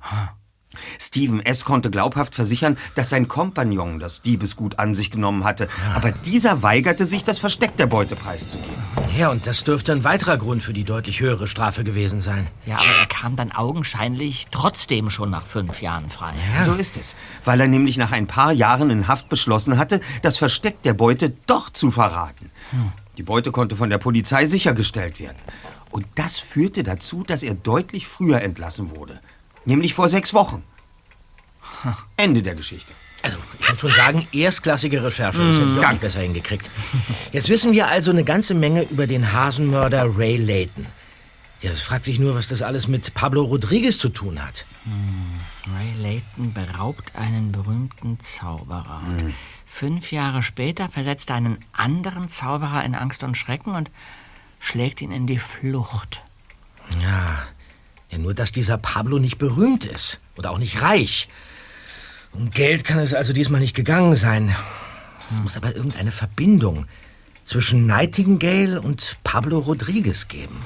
[1.00, 1.66] Stephen S.
[1.66, 5.68] konnte glaubhaft versichern, dass sein Kompagnon das Diebesgut an sich genommen hatte.
[5.94, 8.76] Aber dieser weigerte sich, das Versteck der Beute preiszugeben.
[9.18, 12.48] Ja, und das dürfte ein weiterer Grund für die deutlich höhere Strafe gewesen sein.
[12.66, 16.34] Ja, aber er kam dann augenscheinlich trotzdem schon nach fünf Jahren frei.
[16.64, 17.16] So ist es.
[17.44, 21.34] Weil er nämlich nach ein paar Jahren in Haft beschlossen hatte, das Versteck der Beute
[21.48, 22.52] doch zu verraten.
[23.18, 25.38] Die Beute konnte von der Polizei sichergestellt werden.
[25.90, 29.20] Und das führte dazu, dass er deutlich früher entlassen wurde.
[29.68, 30.64] Nämlich vor sechs Wochen.
[32.16, 32.94] Ende der Geschichte.
[33.22, 35.46] Also, ich muss schon sagen, erstklassige Recherche.
[35.46, 36.72] Das hätte ich auch nicht besser hingekriegt.
[37.34, 40.86] Jetzt wissen wir also eine ganze Menge über den Hasenmörder Ray Layton.
[41.62, 44.66] Ja, es fragt sich nur, was das alles mit Pablo Rodriguez zu tun hat.
[44.86, 45.76] Hm.
[45.76, 49.02] Ray Layton beraubt einen berühmten Zauberer.
[49.06, 49.34] Und
[49.66, 53.92] fünf Jahre später versetzt er einen anderen Zauberer in Angst und Schrecken und
[54.60, 56.24] schlägt ihn in die Flucht.
[57.02, 57.44] Ja,
[58.12, 61.28] ja, nur dass dieser Pablo nicht berühmt ist und auch nicht reich.
[62.32, 64.56] Um Geld kann es also diesmal nicht gegangen sein.
[65.30, 66.86] Es muss aber irgendeine Verbindung
[67.44, 70.58] zwischen Nightingale und Pablo Rodriguez geben.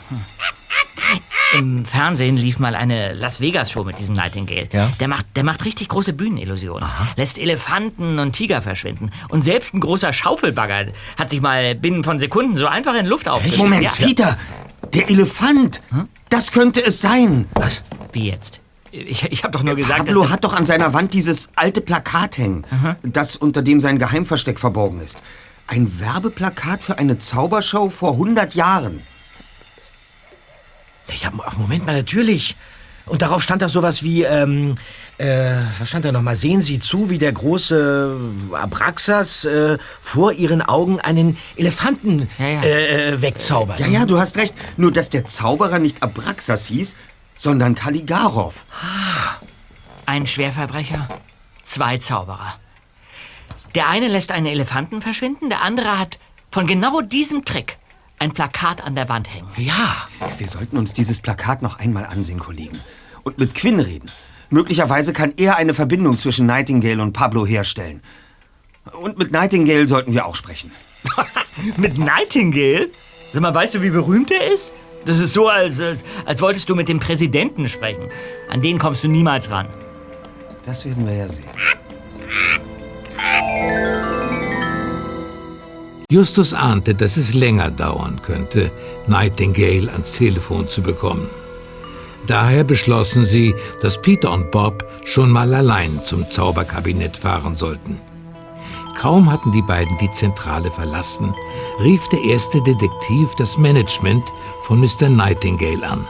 [1.54, 4.70] Im Fernsehen lief mal eine Las Vegas-Show mit diesem Nightingale.
[4.72, 4.94] Ja?
[5.00, 6.88] Der, macht, der macht richtig große Bühnenillusionen.
[7.18, 9.12] Lässt Elefanten und Tiger verschwinden.
[9.30, 13.28] Und selbst ein großer Schaufelbagger hat sich mal binnen von Sekunden so einfach in Luft
[13.28, 13.58] aufgelöst.
[13.60, 13.92] Moment, Ja.
[13.92, 14.38] Peter!
[14.94, 15.82] Der Elefant!
[16.30, 17.48] Das könnte es sein!
[17.54, 17.82] Was?
[18.12, 18.60] Wie jetzt?
[18.92, 22.38] Ich, ich habe doch nur gesagt, Pablo hat doch an seiner Wand dieses alte Plakat
[22.38, 22.66] hängen,
[23.04, 25.22] das unter dem sein Geheimversteck verborgen ist.
[25.68, 29.02] Ein Werbeplakat für eine Zaubershow vor 100 Jahren.
[31.22, 32.58] Ja, Moment mal, natürlich.
[33.06, 34.76] Und darauf stand da sowas wie, ähm,
[35.22, 36.36] äh, was stand da nochmal?
[36.36, 38.18] Sehen Sie zu, wie der große
[38.54, 43.80] Abraxas äh, vor Ihren Augen einen Elefanten Äh, äh, wegzaubert.
[43.80, 44.56] Ja, ja, du hast recht.
[44.78, 46.96] Nur, dass der Zauberer nicht Abraxas hieß,
[47.38, 48.66] sondern Kaligarov.
[50.06, 51.08] Ein Schwerverbrecher,
[51.64, 52.56] zwei Zauberer.
[53.76, 56.20] Der eine lässt einen Elefanten verschwinden, der andere hat
[56.50, 57.78] von genau diesem Trick
[58.20, 59.48] ein Plakat an der Wand hängen.
[59.58, 60.08] Ja.
[60.38, 62.80] Wir sollten uns dieses Plakat noch einmal ansehen, Kollegen.
[63.24, 64.12] Und mit Quinn reden.
[64.52, 68.02] Möglicherweise kann er eine Verbindung zwischen Nightingale und Pablo herstellen.
[69.02, 70.72] Und mit Nightingale sollten wir auch sprechen.
[71.78, 72.90] Mit Nightingale?
[73.34, 74.74] Sag mal, weißt du, wie berühmt er ist?
[75.06, 78.10] Das ist so, als, als, als wolltest du mit dem Präsidenten sprechen.
[78.50, 79.68] An den kommst du niemals ran.
[80.64, 81.46] Das werden wir ja sehen.
[86.12, 88.70] Justus ahnte, dass es länger dauern könnte,
[89.08, 91.28] Nightingale ans Telefon zu bekommen.
[92.28, 98.00] Daher beschlossen sie, dass Peter und Bob schon mal allein zum Zauberkabinett fahren sollten.
[99.00, 101.34] Kaum hatten die beiden die Zentrale verlassen,
[101.80, 104.24] rief der erste Detektiv das Management
[104.62, 105.10] von Mr.
[105.10, 106.06] Nightingale an.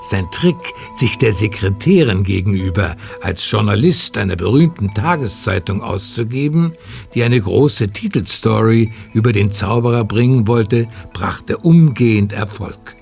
[0.00, 6.74] Sein Trick, sich der Sekretärin gegenüber als Journalist einer berühmten Tageszeitung auszugeben,
[7.14, 12.96] die eine große Titelstory über den Zauberer bringen wollte, brachte umgehend Erfolg.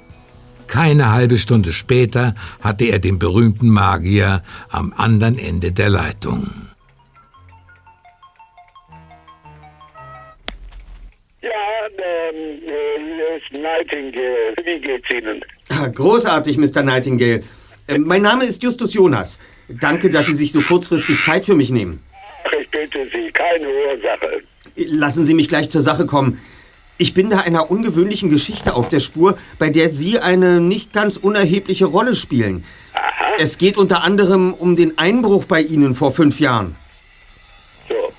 [0.72, 6.50] Keine halbe Stunde später hatte er den berühmten Magier am anderen Ende der Leitung.
[11.42, 11.50] Ja,
[11.98, 14.54] ähm, äh, hier ist Nightingale.
[14.64, 15.44] Wie geht's Ihnen?
[15.68, 16.82] Ah, Großartig, Mr.
[16.82, 17.42] Nightingale.
[17.86, 19.40] Äh, mein Name ist Justus Jonas.
[19.68, 22.00] Danke, dass Sie sich so kurzfristig Zeit für mich nehmen.
[22.58, 24.42] Ich bitte Sie, keine Ursache.
[24.76, 26.40] Lassen Sie mich gleich zur Sache kommen.
[26.98, 31.16] Ich bin da einer ungewöhnlichen Geschichte auf der Spur, bei der Sie eine nicht ganz
[31.16, 32.64] unerhebliche Rolle spielen.
[33.38, 36.76] Es geht unter anderem um den Einbruch bei Ihnen vor fünf Jahren.
[37.88, 38.12] So.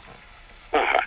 [0.71, 0.99] Aha.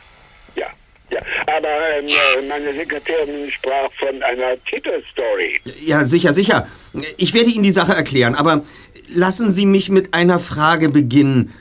[0.54, 0.66] Ja,
[1.10, 1.20] ja.
[1.46, 5.60] aber ähm, äh, meine Sekretärin sprach von einer Titelstory.
[5.80, 6.68] Ja, sicher, sicher.
[7.16, 8.62] Ich werde Ihnen die Sache erklären, aber
[9.08, 11.52] lassen Sie mich mit einer Frage beginnen.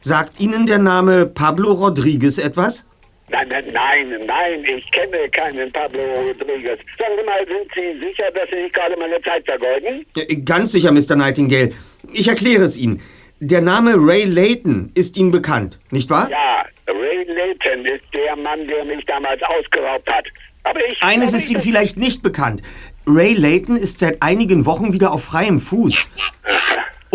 [0.00, 2.86] Sagt Ihnen der Name Pablo Rodriguez etwas?
[3.28, 6.78] Nein, nein, nein, nein, ich kenne keinen Pablo Rodriguez.
[6.96, 10.06] Sagen Sie mal, sind Sie sicher, dass Sie nicht gerade meine Zeit vergeuden?
[10.16, 11.16] Äh, Ganz sicher, Mr.
[11.16, 11.72] Nightingale.
[12.12, 13.02] Ich erkläre es Ihnen.
[13.40, 16.30] Der Name Ray Layton ist Ihnen bekannt, nicht wahr?
[16.30, 20.26] Ja, Ray Layton ist der Mann, der mich damals ausgeraubt hat.
[20.62, 21.02] Aber ich...
[21.02, 22.62] Eines ist Ihnen vielleicht nicht bekannt.
[23.06, 26.08] Ray Layton ist seit einigen Wochen wieder auf freiem Fuß.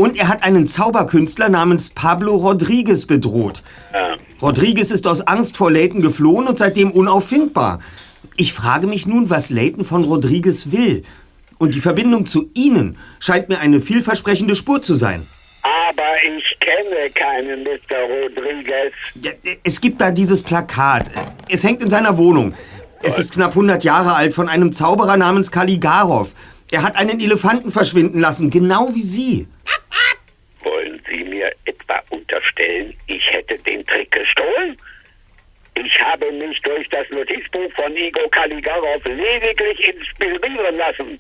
[0.02, 3.62] Und er hat einen Zauberkünstler namens Pablo Rodriguez bedroht.
[4.42, 7.82] Rodriguez ist aus Angst vor Layton geflohen und seitdem unauffindbar.
[8.36, 11.04] Ich frage mich nun, was Layton von Rodriguez will.
[11.60, 15.28] Und die Verbindung zu Ihnen scheint mir eine vielversprechende Spur zu sein.
[15.62, 18.00] Aber ich kenne keinen Mr.
[18.10, 18.96] Rodriguez.
[19.64, 21.12] Es gibt da dieses Plakat.
[21.48, 22.56] Es hängt in seiner Wohnung.
[23.04, 26.34] Es ist knapp 100 Jahre alt von einem Zauberer namens Kaligarov.
[26.72, 29.48] Er hat einen Elefanten verschwinden lassen, genau wie Sie.
[30.64, 34.78] Wollen Sie mir etwa unterstellen, ich hätte den Trick gestohlen?
[35.76, 41.20] Ich habe mich durch das Notizbuch von Igor Kaligarov lediglich inspirieren lassen.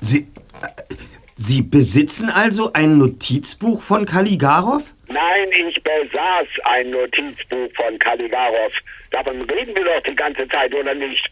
[0.00, 0.26] Sie,
[0.62, 0.94] äh,
[1.36, 4.82] Sie besitzen also ein Notizbuch von Kaligarov?
[5.08, 8.72] Nein, ich besaß ein Notizbuch von Kaligarov.
[9.10, 11.30] Davon reden wir doch die ganze Zeit, oder nicht?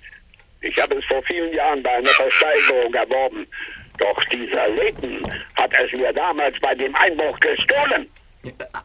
[0.61, 3.47] Ich habe es vor vielen Jahren bei einer Versteigerung erworben.
[3.99, 5.19] Doch dieser Layton
[5.57, 8.09] hat es mir damals bei dem Einbruch gestohlen.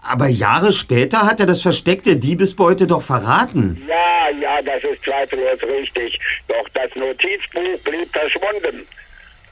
[0.03, 3.83] Aber Jahre später hat er das Versteck der Diebesbeute doch verraten.
[3.87, 6.19] Ja, ja, das ist zweifellos richtig.
[6.47, 8.85] Doch das Notizbuch blieb verschwunden.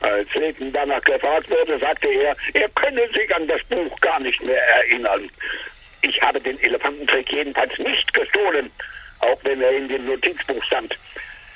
[0.02, 4.44] Als Layton danach gefragt wurde, sagte er, er könne sich an das Buch gar nicht
[4.44, 5.30] mehr erinnern.
[6.02, 8.70] Ich habe den Elefantentrick jedenfalls nicht gestohlen,
[9.20, 10.96] auch wenn er in dem Notizbuch stand.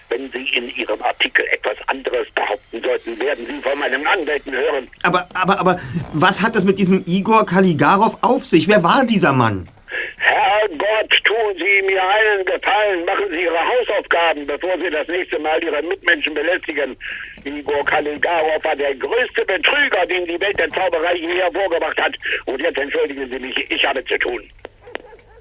[0.10, 4.90] Wenn Sie in Ihrem Artikel etwas anderes behaupten sollten, werden Sie von meinen Anwälten hören.
[5.04, 5.80] Aber, aber, aber,
[6.14, 8.68] was hat es mit diesem Igor Kaligarov auf sich?
[8.68, 9.70] Wer war dieser Mann?
[10.18, 15.64] Herrgott, tun Sie mir einen Gefallen, machen Sie Ihre Hausaufgaben, bevor Sie das nächste Mal
[15.64, 16.98] Ihre Mitmenschen belästigen.
[17.46, 22.16] Igor Kaligarov war der größte Betrüger, den die Welt der Zauberei je hervorgebracht hat.
[22.46, 24.42] Und jetzt entschuldigen Sie mich, ich habe zu tun.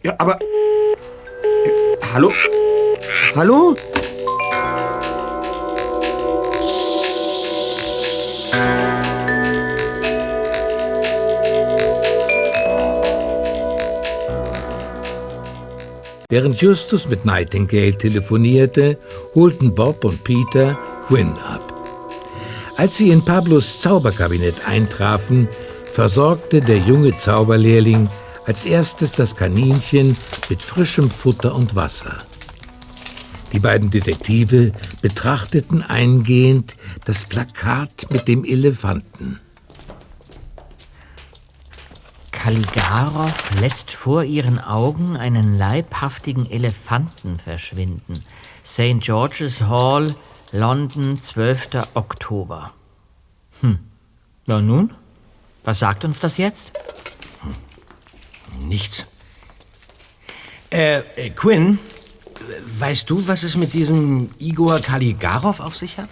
[0.02, 0.38] Ja, aber.
[2.14, 2.32] Hallo?
[3.34, 3.74] Hallo?
[16.30, 18.98] Während Justus mit Nightingale telefonierte,
[19.34, 21.72] holten Bob und Peter Quinn ab.
[22.76, 25.48] Als sie in Pablos Zauberkabinett eintrafen,
[25.90, 28.10] versorgte der junge Zauberlehrling
[28.44, 30.16] als erstes das Kaninchen
[30.50, 32.27] mit frischem Futter und Wasser.
[33.52, 39.40] Die beiden Detektive betrachteten eingehend das Plakat mit dem Elefanten.
[42.30, 48.22] Kaligarov lässt vor ihren Augen einen leibhaftigen Elefanten verschwinden.
[48.64, 49.00] St.
[49.00, 50.14] George's Hall,
[50.52, 51.68] London, 12.
[51.94, 52.72] Oktober.
[53.60, 53.78] Hm.
[54.46, 54.94] Na nun?
[55.64, 56.72] Was sagt uns das jetzt?
[58.60, 59.06] Nichts.
[60.70, 61.78] Äh, äh, Quinn,
[62.78, 66.10] weißt du, was es mit diesem Igor Kaligarov auf sich hat?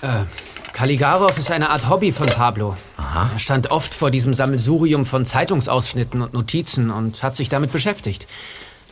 [0.00, 0.24] Äh,
[0.72, 2.76] Kaligarov ist eine Art Hobby von Pablo.
[2.96, 3.30] Aha.
[3.32, 8.28] Er stand oft vor diesem Sammelsurium von Zeitungsausschnitten und Notizen und hat sich damit beschäftigt.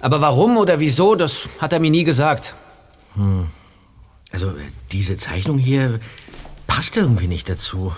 [0.01, 2.55] Aber warum oder wieso, das hat er mir nie gesagt.
[3.15, 3.47] Hm.
[4.33, 6.01] Also, äh, diese Zeichnung hier
[6.67, 7.95] passt irgendwie nicht dazu.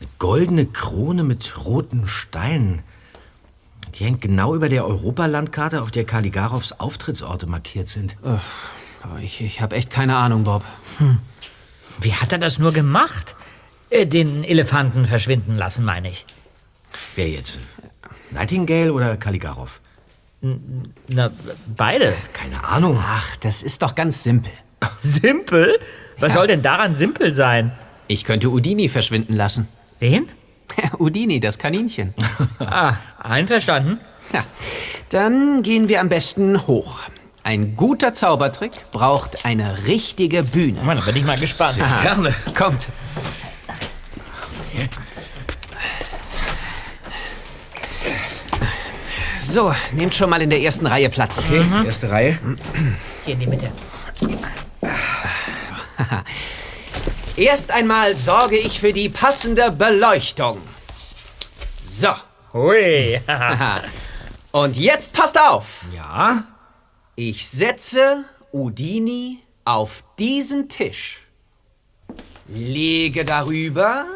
[0.00, 2.82] Eine goldene Krone mit roten Steinen.
[3.98, 8.16] Die hängt genau über der Europalandkarte, auf der Kaligarovs Auftrittsorte markiert sind.
[9.20, 10.64] Ich, ich habe echt keine Ahnung, Bob.
[10.98, 11.18] Hm.
[12.00, 13.34] Wie hat er das nur gemacht?
[13.90, 16.26] Äh, Den Elefanten verschwinden lassen, meine ich.
[17.16, 17.58] Wer jetzt?
[18.30, 19.80] Nightingale oder Kaligarov?
[21.08, 21.30] Na,
[21.76, 22.14] beide.
[22.32, 23.02] Keine Ahnung.
[23.02, 24.52] Ach, das ist doch ganz simpel.
[24.98, 25.78] Simpel?
[26.18, 27.72] Was soll denn daran simpel sein?
[28.06, 29.66] Ich könnte Udini verschwinden lassen.
[29.98, 30.28] Wen?
[30.98, 32.14] Udini, das Kaninchen.
[32.60, 34.00] ah, einverstanden.
[34.32, 34.44] Ja,
[35.10, 37.00] dann gehen wir am besten hoch.
[37.42, 40.82] Ein guter Zaubertrick braucht eine richtige Bühne.
[40.82, 41.80] Mann, da bin ich mal gespannt.
[41.80, 42.02] Aha.
[42.02, 42.34] Gerne.
[42.54, 42.88] Kommt.
[49.40, 51.46] So, nehmt schon mal in der ersten Reihe Platz.
[51.46, 52.38] Okay, erste Reihe.
[53.24, 53.70] Hier in die Mitte.
[57.38, 60.58] Erst einmal sorge ich für die passende Beleuchtung.
[61.80, 62.08] So.
[62.52, 63.20] Hui.
[64.50, 65.82] Und jetzt passt auf.
[65.94, 66.42] Ja?
[67.14, 71.28] Ich setze Udini auf diesen Tisch.
[72.48, 74.06] Lege darüber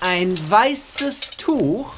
[0.00, 1.92] ein weißes Tuch.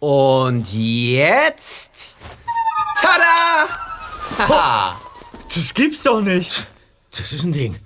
[0.00, 2.18] Und jetzt.
[3.00, 3.68] Tada!
[4.36, 5.00] Haha!
[5.54, 6.66] Das gibt's doch nicht.
[7.10, 7.80] Das ist ein Ding.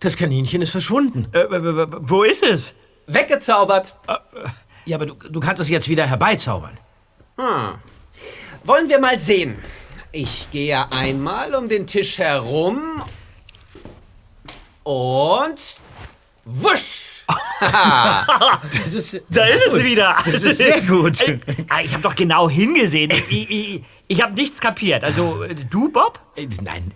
[0.00, 1.28] Das Kaninchen ist verschwunden.
[1.32, 2.74] Äh, wo ist es?
[3.06, 3.96] Weggezaubert.
[4.84, 6.78] Ja, aber du, du kannst es jetzt wieder herbeizaubern.
[7.38, 7.74] Hm.
[8.64, 9.58] Wollen wir mal sehen.
[10.12, 13.02] Ich gehe einmal um den Tisch herum.
[14.82, 15.80] Und.
[16.44, 17.05] Wusch!
[17.60, 20.16] das ist, da ist es wieder.
[20.24, 21.20] Das ist sehr gut.
[21.20, 23.10] Ey, Ich habe doch genau hingesehen.
[23.10, 25.04] Ich, ich, ich habe nichts kapiert.
[25.04, 26.20] Also, äh, du, Bob?
[26.62, 26.92] Nein,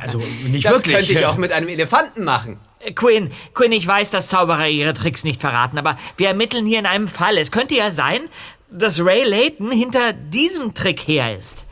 [0.00, 0.96] also nicht das wirklich.
[0.96, 2.60] könnte ich auch mit einem Elefanten machen.
[2.78, 6.78] Äh, Quinn, Quinn, ich weiß, dass Zauberer ihre Tricks nicht verraten, aber wir ermitteln hier
[6.78, 7.36] in einem Fall.
[7.38, 8.22] Es könnte ja sein,
[8.70, 11.66] dass Ray Layton hinter diesem Trick her ist.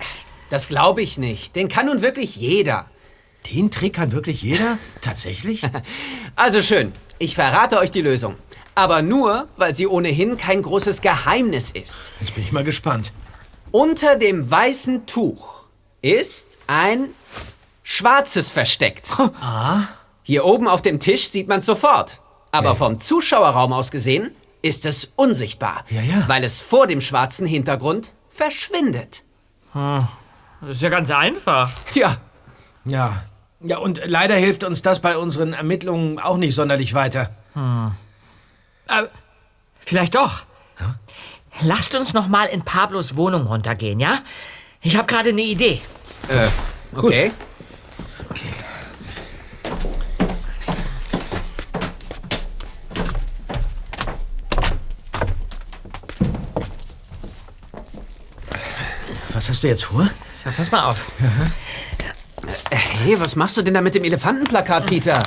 [0.51, 1.57] Das glaube ich nicht.
[1.57, 2.87] Den kann nun wirklich jeder.
[3.53, 4.79] Den Trick kann wirklich jeder?
[5.01, 5.63] Tatsächlich?
[6.37, 6.93] Also schön.
[7.19, 8.37] Ich verrate euch die Lösung.
[8.75, 12.13] Aber nur, weil sie ohnehin kein großes Geheimnis ist.
[12.21, 13.13] Jetzt bin ich mal gespannt.
[13.73, 15.65] Unter dem weißen Tuch
[16.01, 17.09] ist ein
[17.83, 19.11] schwarzes versteckt.
[19.41, 19.81] Ah.
[20.23, 22.21] Hier oben auf dem Tisch sieht man sofort.
[22.53, 24.31] Aber vom Zuschauerraum aus gesehen
[24.63, 25.85] ist es unsichtbar.
[25.91, 26.25] Ja, ja.
[26.29, 29.23] Weil es vor dem schwarzen Hintergrund verschwindet.
[29.73, 30.07] Hm,
[30.61, 31.71] Das ist ja ganz einfach.
[31.93, 32.17] Tja.
[32.85, 33.25] Ja.
[33.61, 37.31] Ja, und leider hilft uns das bei unseren Ermittlungen auch nicht sonderlich weiter.
[37.55, 37.93] Hm.
[38.87, 39.05] Äh,
[39.81, 40.45] vielleicht doch.
[41.61, 44.21] Lasst uns noch mal in Pablos Wohnung runtergehen, ja?
[44.81, 45.81] Ich habe gerade eine Idee.
[46.29, 46.49] Äh,
[46.95, 47.33] okay.
[59.33, 60.09] Was hast du jetzt vor?
[60.45, 61.07] So, pass mal auf.
[61.21, 61.51] Äh,
[62.71, 65.23] Hey, was machst du denn da mit dem Elefantenplakat, Peter?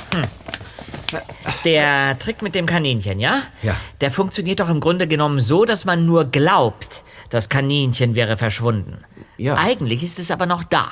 [1.64, 3.42] Der Trick mit dem Kaninchen, ja?
[3.62, 3.76] Ja.
[4.00, 9.04] Der funktioniert doch im Grunde genommen so, dass man nur glaubt, das Kaninchen wäre verschwunden.
[9.36, 9.56] Ja.
[9.56, 10.88] Eigentlich ist es aber noch da.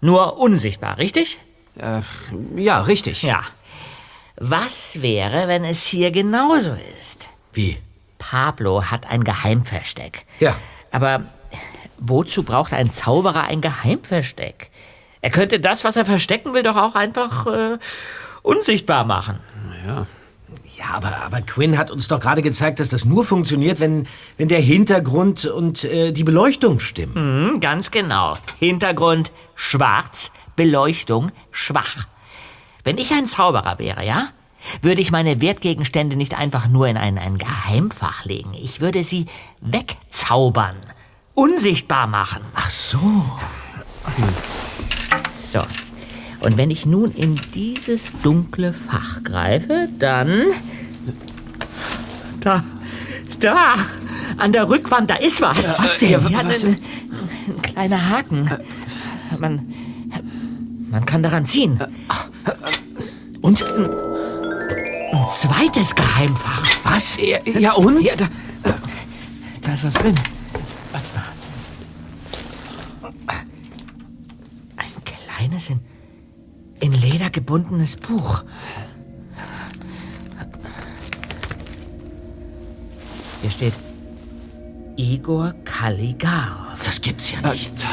[0.00, 1.38] Nur unsichtbar, richtig?
[1.78, 2.00] Äh,
[2.56, 3.22] ja, richtig.
[3.22, 3.42] Ja.
[4.36, 7.28] Was wäre, wenn es hier genauso ist?
[7.52, 7.78] Wie?
[8.18, 10.26] Pablo hat ein Geheimversteck.
[10.40, 10.56] Ja.
[10.90, 11.22] Aber
[11.98, 14.70] wozu braucht ein Zauberer ein Geheimversteck?
[15.26, 17.78] Er könnte das, was er verstecken will, doch auch einfach äh,
[18.42, 19.40] unsichtbar machen.
[19.84, 20.06] Ja.
[20.78, 24.06] Ja, aber, aber Quinn hat uns doch gerade gezeigt, dass das nur funktioniert, wenn,
[24.36, 27.54] wenn der Hintergrund und äh, die Beleuchtung stimmen.
[27.54, 28.34] Mhm, ganz genau.
[28.60, 32.06] Hintergrund schwarz, Beleuchtung schwach.
[32.84, 34.28] Wenn ich ein Zauberer wäre, ja,
[34.80, 38.54] würde ich meine Wertgegenstände nicht einfach nur in ein, ein Geheimfach legen.
[38.54, 39.26] Ich würde sie
[39.60, 40.76] wegzaubern,
[41.34, 42.44] unsichtbar machen.
[42.54, 43.24] Ach so.
[45.46, 45.60] So.
[46.40, 50.42] Und wenn ich nun in dieses dunkle Fach greife, dann.
[52.40, 52.64] Da.
[53.40, 53.74] Da!
[54.36, 55.78] An der Rückwand, da ist was.
[55.78, 56.10] Was denn?
[56.10, 56.76] Ja, Was ein,
[57.48, 58.50] ein kleiner Haken.
[59.38, 59.72] Man.
[60.90, 61.78] Man kann daran ziehen.
[63.40, 63.90] Und ein,
[65.12, 66.68] ein zweites Geheimfach.
[66.84, 67.18] Was?
[67.20, 68.02] Ja, ja und?
[68.02, 68.28] Ja, da,
[69.62, 70.14] da ist was drin.
[74.76, 75.04] Ein
[75.36, 75.80] kleines, in,
[76.80, 78.44] in Leder gebundenes Buch.
[83.42, 83.74] Hier steht
[84.96, 86.84] Igor Kaligarov.
[86.84, 87.84] Das gibt's ja nicht.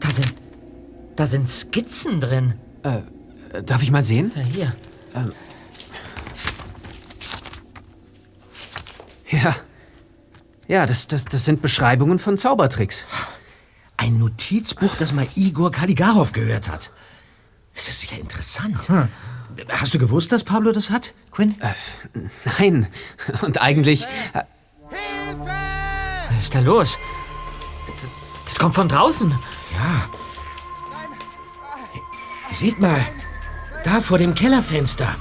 [0.00, 0.34] Da sind,
[1.14, 2.54] da sind Skizzen drin.
[2.82, 3.02] Äh,
[3.64, 4.32] darf ich mal sehen?
[4.34, 4.76] Ja, hier.
[5.14, 5.32] Ähm.
[9.30, 9.56] Ja.
[10.68, 13.06] Ja, das, das, das sind Beschreibungen von Zaubertricks.
[13.96, 16.90] Ein Notizbuch, das mal Igor Kaligarov gehört hat.
[17.74, 18.88] Das ist ja interessant.
[19.70, 21.54] Hast du gewusst, dass Pablo das hat, Quinn?
[21.60, 21.72] Äh,
[22.58, 22.86] nein.
[23.42, 24.04] Und eigentlich.
[24.34, 24.42] Äh,
[26.30, 26.98] Was ist da los?
[28.44, 29.30] Das, kommt von draußen.
[29.72, 30.08] Ja.
[32.50, 33.00] Seht mal,
[33.84, 35.16] da vor dem Kellerfenster.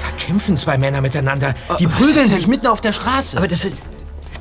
[0.00, 1.54] Da kämpfen zwei Männer miteinander.
[1.78, 3.36] Die Oh, was prügeln sich mitten auf der Straße.
[3.36, 3.76] Aber das ist.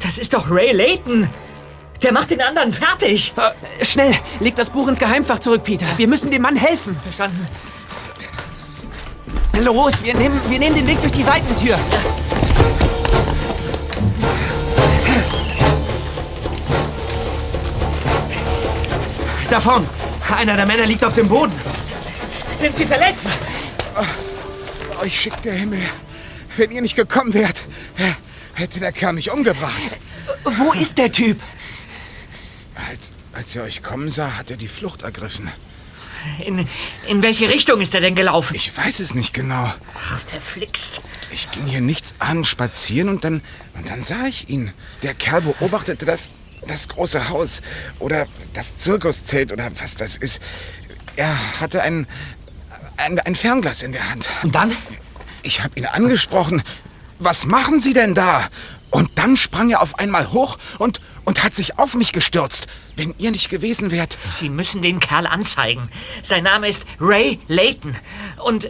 [0.01, 1.29] Das ist doch Ray Layton.
[2.01, 3.33] Der macht den anderen fertig.
[3.37, 5.85] äh, schnell, leg das Buch ins Geheimfach zurück, Peter.
[5.97, 6.97] Wir müssen dem Mann helfen.
[7.01, 7.47] Verstanden.
[9.59, 11.77] Los, wir nehmen, wir nehmen den Weg durch die Seitentür.
[19.49, 19.85] Da vorn.
[20.33, 21.51] Einer der Männer liegt auf dem Boden.
[22.57, 23.27] Sind Sie verletzt?
[25.01, 25.81] Euch schickt der Himmel.
[26.55, 27.65] Wenn ihr nicht gekommen wärt,
[28.53, 29.81] hätte der Kerl mich umgebracht.
[30.45, 31.37] Wo ist der Typ?
[32.89, 35.51] Als, als er euch kommen sah, hat er die Flucht ergriffen.
[36.45, 36.67] In,
[37.07, 38.55] in welche Richtung ist er denn gelaufen?
[38.55, 39.73] Ich weiß es nicht genau.
[39.95, 41.01] Ach, verflixt.
[41.31, 43.41] Ich ging hier nichts an, spazieren und dann,
[43.73, 44.71] und dann sah ich ihn.
[45.01, 46.29] Der Kerl beobachtete das,
[46.67, 47.61] das große Haus
[47.99, 50.41] oder das Zirkuszelt oder was das ist.
[51.15, 52.07] Er hatte ein,
[52.97, 54.29] ein, ein Fernglas in der Hand.
[54.43, 54.75] Und dann?
[55.43, 56.61] Ich habe ihn angesprochen.
[57.17, 58.47] Was machen Sie denn da?
[58.91, 62.67] Und dann sprang er auf einmal hoch und, und hat sich auf mich gestürzt.
[62.95, 64.17] Wenn ihr nicht gewesen wärt.
[64.21, 65.89] Sie müssen den Kerl anzeigen.
[66.23, 67.95] Sein Name ist Ray Layton.
[68.43, 68.69] Und,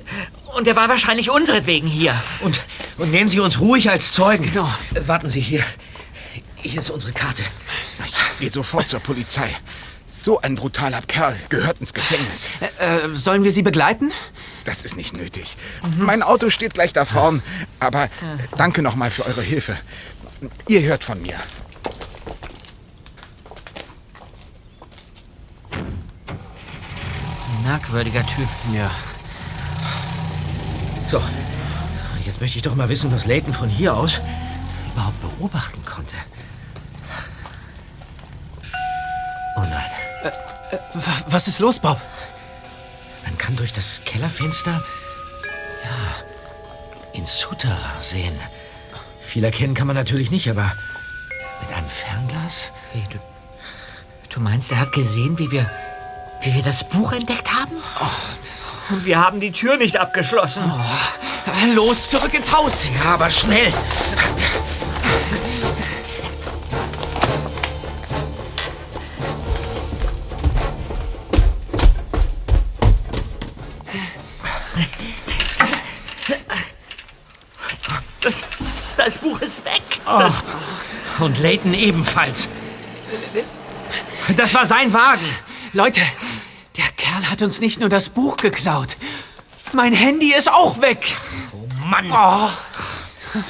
[0.56, 2.22] und er war wahrscheinlich unseretwegen hier.
[2.42, 2.62] Und,
[2.98, 4.44] und nennen Sie uns ruhig als Zeugen.
[4.44, 4.70] Genau.
[4.94, 5.64] Äh, warten Sie hier.
[6.56, 7.44] Hier ist unsere Karte.
[8.06, 9.50] Ich gehe sofort zur Polizei.
[10.06, 12.50] So ein brutaler Kerl gehört ins Gefängnis.
[12.78, 14.12] Äh, sollen wir Sie begleiten?
[14.66, 15.58] Das ist nicht nötig.
[15.98, 17.42] Mein Auto steht gleich da vorn.
[17.80, 18.10] Aber
[18.58, 19.78] danke nochmal für eure Hilfe.
[20.68, 21.40] Ihr hört von mir.
[27.64, 28.48] Merkwürdiger Typ.
[28.74, 28.92] Ja.
[31.10, 31.22] So.
[32.26, 34.22] Jetzt möchte ich doch mal wissen, was Layton von hier aus
[34.94, 36.16] überhaupt beobachten konnte.
[39.56, 39.92] Oh nein.
[40.24, 40.78] Äh,
[41.28, 42.00] Was ist los, Bob?
[43.26, 44.84] Man kann durch das Kellerfenster
[45.84, 48.40] ja ins Souterrain sehen.
[49.24, 50.72] Viel erkennen kann man natürlich nicht, aber
[51.62, 52.72] mit einem Fernglas?
[52.94, 53.20] Wie, du,
[54.30, 55.70] du meinst, er hat gesehen, wie wir,
[56.42, 57.76] wie wir das Buch entdeckt haben?
[58.00, 60.64] Oh, Und wir haben die Tür nicht abgeschlossen.
[61.76, 62.90] Los, zurück ins Haus!
[63.04, 63.72] Ja, aber schnell!
[78.22, 78.44] Das,
[78.98, 79.82] das Buch ist weg.
[80.06, 81.24] Oh.
[81.24, 82.50] Und Layton ebenfalls.
[84.36, 85.26] Das war sein Wagen.
[85.74, 86.02] Leute,
[87.22, 88.98] Kerl hat uns nicht nur das Buch geklaut.
[89.74, 91.16] Mein Handy ist auch weg.
[91.54, 92.12] Oh Mann.
[92.12, 92.50] Oh.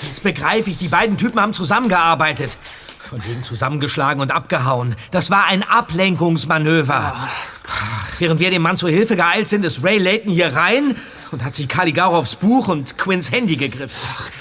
[0.04, 2.58] Jetzt begreife ich, die beiden Typen haben zusammengearbeitet.
[3.00, 4.96] Von wegen zusammengeschlagen und abgehauen.
[5.12, 7.28] Das war ein Ablenkungsmanöver.
[8.20, 10.96] Während wir dem Mann zur Hilfe geeilt sind, ist Ray Layton hier rein
[11.32, 13.98] und hat sich Kaligarovs Buch und Quinns Handy gegriffen.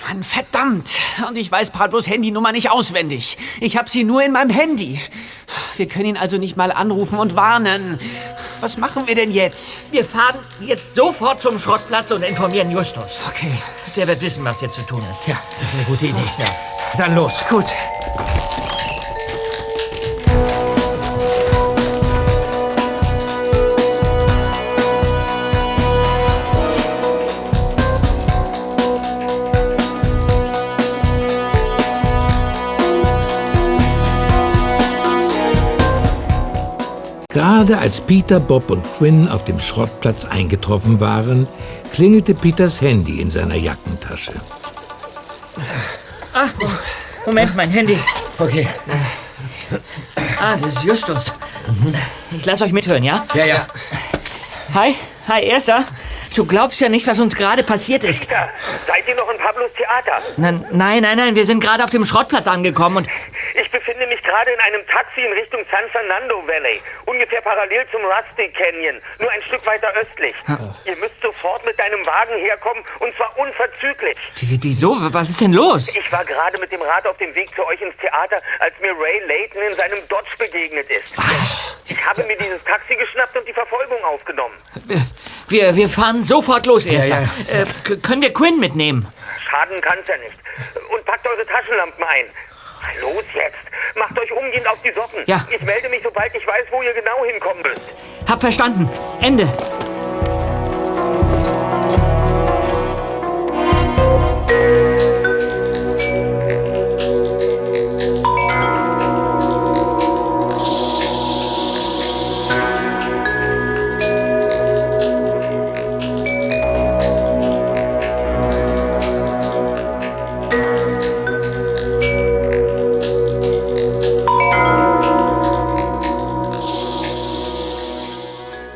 [0.06, 0.98] Mann, verdammt.
[1.28, 3.38] Und ich weiß Pablos Handynummer nicht auswendig.
[3.60, 5.00] Ich habe sie nur in meinem Handy.
[5.76, 7.98] Wir können ihn also nicht mal anrufen und warnen.
[8.60, 9.90] Was machen wir denn jetzt?
[9.90, 13.20] wir fahren jetzt sofort zum Schrottplatz und informieren Justus.
[13.26, 13.52] Okay.
[13.96, 15.26] Der wird wissen, was jetzt zu tun ist.
[15.26, 16.24] Ja, das ist eine gute Idee.
[16.98, 17.42] Dann los.
[17.48, 17.66] Gut.
[37.30, 41.46] Gerade als Peter, Bob und Quinn auf dem Schrottplatz eingetroffen waren,
[41.92, 44.32] klingelte Peters Handy in seiner Jackentasche.
[46.34, 46.48] Ah,
[47.24, 47.98] Moment, mein Handy.
[48.38, 48.66] Okay.
[50.40, 51.32] Ah, das ist Justus.
[52.36, 53.24] Ich lasse euch mithören, ja?
[53.34, 53.66] Ja, ja.
[54.74, 54.96] Hi,
[55.28, 55.84] hi, Erster.
[56.34, 58.28] Du glaubst ja nicht, was uns gerade passiert ist.
[58.86, 60.22] Seid ihr noch in Pablos Theater?
[60.36, 63.08] Nein, nein, nein, nein, wir sind gerade auf dem Schrottplatz angekommen und
[63.60, 68.00] Ich befinde mich gerade in einem Taxi in Richtung San Fernando Valley, ungefähr parallel zum
[68.04, 70.34] Rusty Canyon, nur ein Stück weiter östlich.
[70.84, 74.16] Ihr müsst sofort mit deinem Wagen herkommen und zwar unverzüglich.
[74.40, 74.96] Wie- Wieso?
[75.12, 75.94] Was ist denn los?
[75.96, 78.92] Ich war gerade mit dem Rad auf dem Weg zu euch ins Theater, als mir
[78.92, 81.16] Ray Layton in seinem Dodge begegnet ist.
[81.18, 81.56] Was?
[81.86, 84.54] Ich habe mir dieses Taxi geschnappt und die Verfolgung aufgenommen.
[85.50, 87.08] Wir, wir fahren sofort los, Ja, Erster.
[87.08, 87.60] ja.
[87.62, 89.06] Äh, k- können wir Quinn mitnehmen?
[89.50, 90.32] Schaden kann's ja nicht.
[90.94, 92.24] Und packt eure Taschenlampen ein.
[93.00, 93.56] Los jetzt!
[93.96, 95.22] Macht euch umgehend auf die Socken.
[95.26, 95.44] Ja.
[95.50, 97.94] Ich melde mich, sobald ich weiß, wo ihr genau hinkommen müsst.
[98.28, 98.88] Hab verstanden.
[99.20, 99.48] Ende.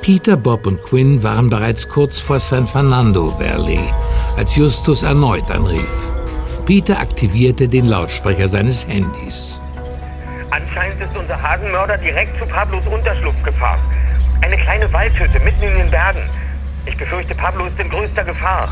[0.04, 3.80] Peter, Bob und Quinn waren bereits kurz vor San Fernando Valley,
[4.36, 5.88] als Justus erneut anrief.
[6.66, 9.58] Peter aktivierte den Lautsprecher seines Handys.
[10.50, 13.80] Anscheinend ist unser Hasenmörder direkt zu Pablos Unterschlupf gefahren.
[14.42, 16.28] Eine kleine Waldhütte mitten in den Bergen.
[16.84, 18.68] Ich befürchte, Pablo ist in größter Gefahr.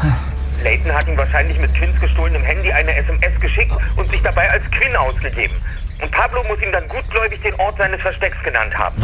[0.62, 4.64] Layton hat ihm wahrscheinlich mit Quinns gestohlenem Handy eine SMS geschickt und sich dabei als
[4.70, 5.54] Quinn ausgegeben.
[6.02, 9.02] Und Pablo muss ihm dann gutgläubig den Ort seines Verstecks genannt haben.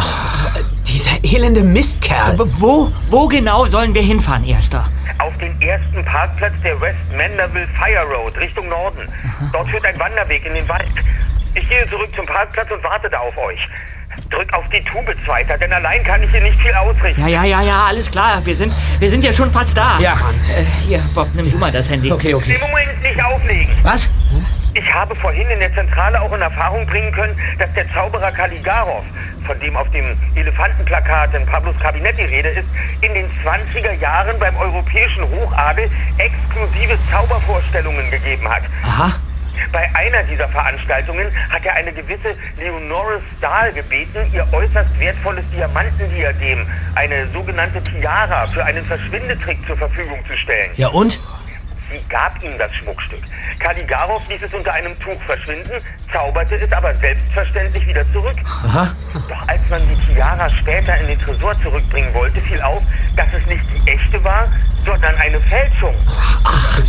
[1.22, 2.36] Dieser elende Mistkerl.
[2.38, 4.88] Wo, wo genau sollen wir hinfahren, Erster?
[5.18, 9.09] Auf den ersten Parkplatz der West Manderville Fire Road Richtung Norden.
[9.52, 10.88] Dort führt ein Wanderweg in den Wald.
[11.54, 13.61] Ich gehe zurück zum Parkplatz und warte da auf euch.
[14.30, 17.20] Drück auf die Tube, Zweiter, denn allein kann ich hier nicht viel ausrichten.
[17.20, 18.44] Ja, ja, ja, ja, alles klar.
[18.44, 19.98] Wir sind, wir sind ja schon fast da.
[20.00, 20.34] Ja, Mann.
[20.50, 22.12] Äh, hier, Bob, nimm du mal das Handy.
[22.12, 22.54] Okay, okay.
[22.54, 23.72] Im Moment nicht auflegen.
[23.82, 24.09] Was?
[24.75, 29.05] Ich habe vorhin in der Zentrale auch in Erfahrung bringen können, dass der Zauberer Kaligarov,
[29.47, 32.69] von dem auf dem Elefantenplakat in Pablos Kabinett die Rede ist,
[33.01, 38.62] in den 20er Jahren beim europäischen Hochadel exklusive Zaubervorstellungen gegeben hat.
[38.85, 39.12] Aha.
[39.73, 46.66] Bei einer dieser Veranstaltungen hat er eine gewisse Leonore Stahl gebeten, ihr äußerst wertvolles Diamantendiadem,
[46.95, 50.71] eine sogenannte Tiara, für einen Verschwindetrick zur Verfügung zu stellen.
[50.77, 51.19] Ja und?
[51.91, 53.20] Sie gab ihm das Schmuckstück.
[53.59, 55.80] Kaligarov ließ es unter einem Tuch verschwinden,
[56.12, 58.36] zauberte es aber selbstverständlich wieder zurück.
[58.45, 58.89] Aha.
[59.28, 62.82] Doch als man die Tiara später in den Tresor zurückbringen wollte, fiel auf,
[63.16, 64.49] dass es nicht die echte war,
[64.84, 65.95] sondern eine Fälschung.
[66.45, 66.80] Ach,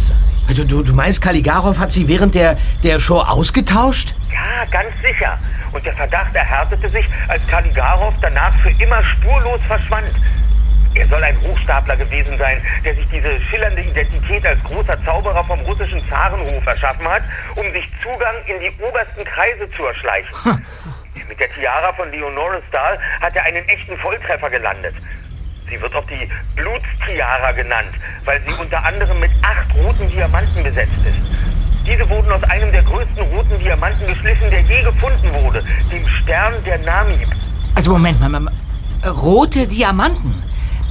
[0.47, 4.15] du, du, du meinst, Kaligarov hat sie während der, der Show ausgetauscht?
[4.31, 5.37] Ja, ganz sicher.
[5.71, 10.09] Und der Verdacht erhärtete sich, als Kaligarov danach für immer spurlos verschwand.
[10.95, 15.59] Er soll ein Hochstapler gewesen sein, der sich diese schillernde Identität als großer Zauberer vom
[15.61, 17.21] russischen Zarenhof erschaffen hat,
[17.55, 20.33] um sich Zugang in die obersten Kreise zu erschleichen.
[21.27, 24.95] Mit der Tiara von Leonore Stahl hat er einen echten Volltreffer gelandet.
[25.69, 27.93] Sie wird auch die Blutstiara genannt,
[28.25, 31.21] weil sie unter anderem mit acht roten Diamanten besetzt ist.
[31.85, 36.53] Diese wurden aus einem der größten roten Diamanten geschliffen, der je gefunden wurde, dem Stern
[36.65, 37.29] der Namib.
[37.75, 38.53] Also Moment mal, mal, mal.
[39.07, 40.48] rote Diamanten.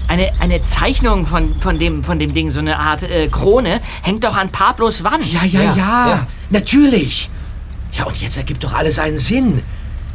[0.09, 4.25] Eine, eine Zeichnung von, von, dem, von dem Ding, so eine Art äh, Krone, hängt
[4.25, 5.25] doch an Pablos Wand.
[5.31, 7.31] Ja, ja, ja, Natürlich.
[7.93, 9.63] Ja, und jetzt ergibt doch alles einen Sinn.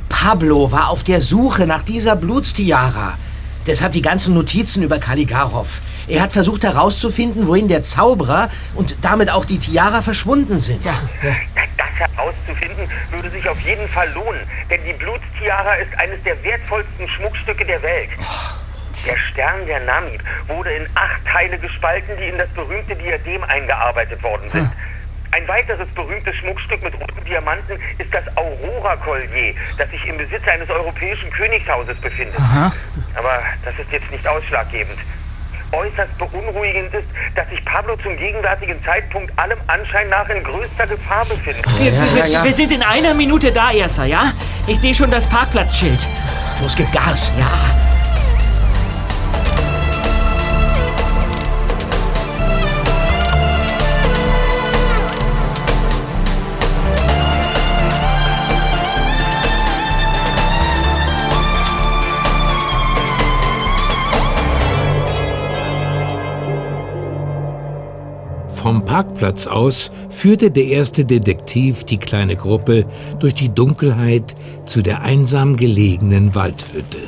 [0.10, 3.18] Pablo war auf der Suche nach dieser Blutstiara.
[3.66, 5.82] Deshalb die ganzen Notizen über Kaligarov.
[6.08, 10.84] Er hat versucht herauszufinden, wohin der Zauberer und damit auch die Tiara verschwunden sind.
[10.84, 10.92] Ja.
[11.78, 17.08] Das herauszufinden würde sich auf jeden Fall lohnen, denn die Blutstiara ist eines der wertvollsten
[17.08, 18.10] Schmuckstücke der Welt.
[19.06, 24.22] Der Stern der Namib wurde in acht Teile gespalten, die in das berühmte Diadem eingearbeitet
[24.24, 24.70] worden sind.
[25.32, 30.70] Ein weiteres berühmtes Schmuckstück mit roten Diamanten ist das Aurora-Kollier, das sich im Besitz eines
[30.70, 32.40] europäischen Königshauses befindet.
[32.40, 32.72] Aha.
[33.16, 34.98] Aber das ist jetzt nicht ausschlaggebend.
[35.72, 41.26] Äußerst beunruhigend ist, dass sich Pablo zum gegenwärtigen Zeitpunkt allem Anschein nach in größter Gefahr
[41.26, 41.66] befindet.
[41.80, 44.34] Wir, wir, wir sind in einer Minute da, Erster, ja?
[44.68, 46.00] Ich sehe schon das Parkplatzschild.
[46.62, 47.34] Los, gib Gas.
[47.40, 47.50] Ja.
[68.64, 72.86] Vom Parkplatz aus führte der erste Detektiv die kleine Gruppe
[73.20, 77.00] durch die Dunkelheit zu der einsam gelegenen Waldhütte.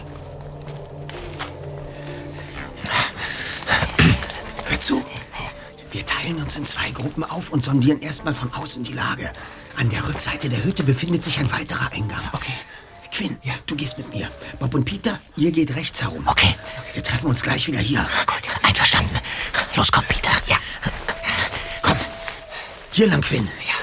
[4.65, 5.01] Hör zu.
[5.93, 9.31] Wir teilen uns in zwei Gruppen auf und sondieren erstmal von außen die Lage.
[9.77, 12.23] An der Rückseite der Hütte befindet sich ein weiterer Eingang.
[12.33, 12.51] Okay.
[13.13, 14.27] Quinn, du gehst mit mir.
[14.59, 16.27] Bob und Peter, ihr geht rechts herum.
[16.27, 16.53] Okay.
[16.93, 18.05] Wir treffen uns gleich wieder hier.
[18.25, 19.17] Gut, einverstanden.
[19.77, 20.31] Los, komm, Peter.
[20.47, 20.57] Ja.
[22.95, 23.45] Hier lang, Quinn.
[23.67, 23.73] Ja.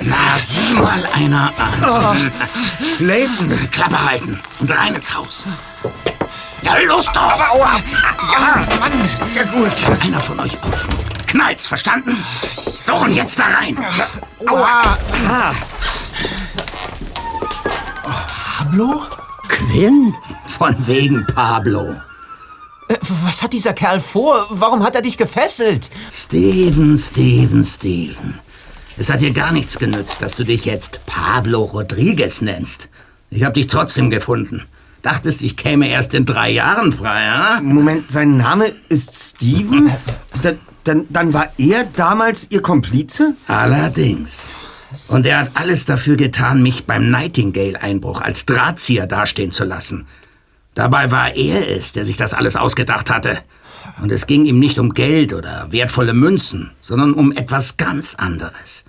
[0.00, 1.84] Na, sieh mal einer an.
[1.84, 2.16] Oh.
[2.98, 3.70] Leighton.
[3.70, 5.46] Klappe halten und rein ins Haus.
[6.62, 7.40] Ja, los doch!
[7.52, 7.80] Aua!
[8.32, 9.88] Ja, Mann, ist ja gut.
[9.88, 12.24] Wenn einer von euch aufschmuckt, knallt's, verstanden?
[12.80, 13.78] So, und jetzt da rein.
[14.48, 14.98] Aua!
[15.28, 15.52] Ah.
[18.58, 19.06] Pablo?
[19.48, 20.14] Quinn?
[20.46, 21.94] Von wegen Pablo.
[22.88, 24.46] Äh, was hat dieser Kerl vor?
[24.50, 25.90] Warum hat er dich gefesselt?
[26.12, 28.38] Steven, Steven, Steven.
[28.96, 32.88] Es hat dir gar nichts genützt, dass du dich jetzt Pablo Rodriguez nennst.
[33.30, 34.64] Ich hab dich trotzdem gefunden.
[35.02, 37.60] Dachtest, ich käme erst in drei Jahren frei, ja?
[37.62, 39.92] Moment, sein Name ist Steven?
[40.42, 40.52] Da,
[40.84, 43.34] dann, dann war er damals Ihr Komplize?
[43.48, 44.50] Allerdings.
[45.08, 50.06] Und er hat alles dafür getan, mich beim Nightingale-Einbruch als Drahtzieher dastehen zu lassen.
[50.74, 53.38] Dabei war er es, der sich das alles ausgedacht hatte.
[54.00, 58.84] Und es ging ihm nicht um Geld oder wertvolle Münzen, sondern um etwas ganz anderes.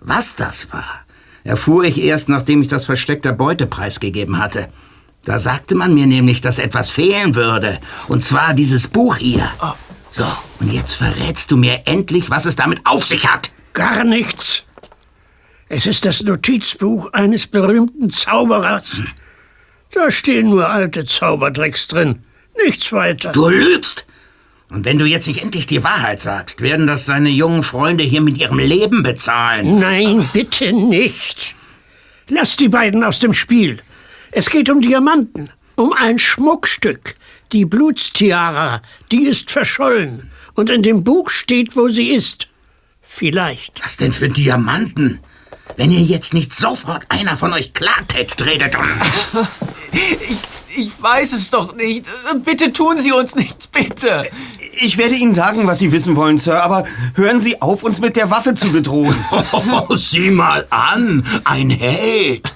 [0.00, 1.00] Was das war,
[1.44, 4.68] erfuhr ich erst, nachdem ich das Versteck der Beute preisgegeben hatte.
[5.24, 7.80] Da sagte man mir nämlich, dass etwas fehlen würde.
[8.06, 9.50] Und zwar dieses Buch hier.
[10.10, 10.26] So,
[10.60, 13.50] und jetzt verrätst du mir endlich, was es damit auf sich hat.
[13.72, 14.65] Gar nichts.
[15.68, 19.02] Es ist das Notizbuch eines berühmten Zauberers.
[19.92, 22.20] Da stehen nur alte Zaubertricks drin.
[22.64, 23.32] Nichts weiter.
[23.32, 24.06] Du lügst!
[24.70, 28.20] Und wenn du jetzt nicht endlich die Wahrheit sagst, werden das deine jungen Freunde hier
[28.20, 29.78] mit ihrem Leben bezahlen.
[29.78, 31.54] Nein, bitte nicht.
[32.28, 33.78] Lass die beiden aus dem Spiel.
[34.32, 37.14] Es geht um Diamanten, um ein Schmuckstück.
[37.52, 40.30] Die Blutstiara, die ist verschollen.
[40.54, 42.48] Und in dem Buch steht, wo sie ist.
[43.02, 43.80] Vielleicht.
[43.84, 45.20] Was denn für Diamanten?
[45.76, 48.88] Wenn ihr jetzt nicht sofort einer von euch Klartext redet und...
[49.92, 50.38] Ich,
[50.76, 52.06] ich weiß es doch nicht.
[52.44, 54.24] Bitte tun Sie uns nichts, bitte.
[54.80, 58.16] Ich werde Ihnen sagen, was Sie wissen wollen, Sir, aber hören Sie auf, uns mit
[58.16, 59.16] der Waffe zu bedrohen.
[59.52, 62.52] Oh, sieh mal an, ein Held.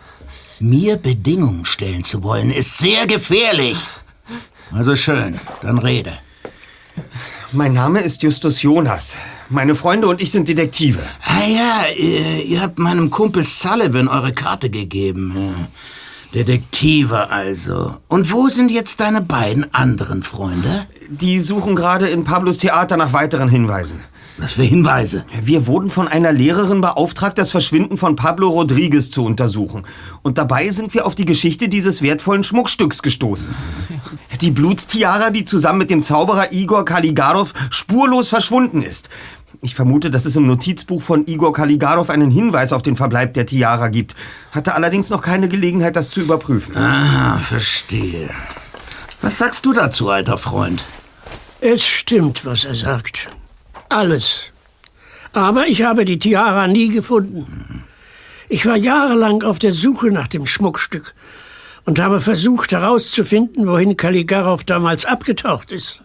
[0.58, 3.78] Mir Bedingungen stellen zu wollen, ist sehr gefährlich.
[4.72, 6.18] Also schön, dann rede.
[7.52, 9.16] Mein Name ist Justus Jonas.
[9.52, 11.00] Meine Freunde und ich sind Detektive.
[11.24, 15.34] Ah ja, ihr, ihr habt meinem Kumpel Sullivan eure Karte gegeben.
[15.34, 15.66] Ja.
[16.32, 17.96] Detektive also.
[18.06, 20.86] Und wo sind jetzt deine beiden anderen Freunde?
[21.08, 23.98] Die suchen gerade in Pablos Theater nach weiteren Hinweisen.
[24.40, 25.26] Was für Hinweise?
[25.42, 29.82] Wir wurden von einer Lehrerin beauftragt, das Verschwinden von Pablo Rodriguez zu untersuchen.
[30.22, 33.54] Und dabei sind wir auf die Geschichte dieses wertvollen Schmuckstücks gestoßen.
[34.40, 39.10] Die Blutstiara, die zusammen mit dem Zauberer Igor Kaligarov spurlos verschwunden ist.
[39.62, 43.44] Ich vermute, dass es im Notizbuch von Igor Kaligarov einen Hinweis auf den Verbleib der
[43.44, 44.16] Tiara gibt.
[44.52, 46.76] Hatte allerdings noch keine Gelegenheit, das zu überprüfen.
[46.76, 48.30] Ah, verstehe.
[49.20, 50.84] Was sagst du dazu, alter Freund?
[51.60, 53.28] Es stimmt, was er sagt.
[53.90, 54.44] Alles.
[55.34, 57.84] Aber ich habe die Tiara nie gefunden.
[58.48, 61.14] Ich war jahrelang auf der Suche nach dem Schmuckstück
[61.84, 66.02] und habe versucht herauszufinden, wohin Kaligarov damals abgetaucht ist.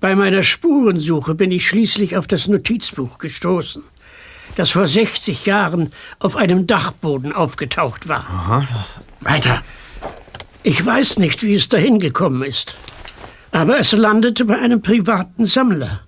[0.00, 3.82] Bei meiner Spurensuche bin ich schließlich auf das Notizbuch gestoßen,
[4.56, 8.26] das vor 60 Jahren auf einem Dachboden aufgetaucht war.
[8.28, 8.68] Aha.
[9.20, 9.62] Weiter.
[10.62, 12.76] Ich weiß nicht, wie es dahin gekommen ist,
[13.52, 16.00] aber es landete bei einem privaten Sammler.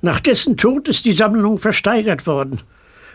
[0.00, 2.60] Nach dessen Tod ist die Sammlung versteigert worden.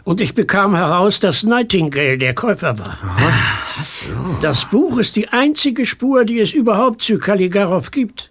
[0.04, 2.98] Und ich bekam heraus, dass Nightingale der Käufer war.
[3.82, 4.12] So.
[4.42, 8.30] Das Buch ist die einzige Spur, die es überhaupt zu Kaligarov gibt.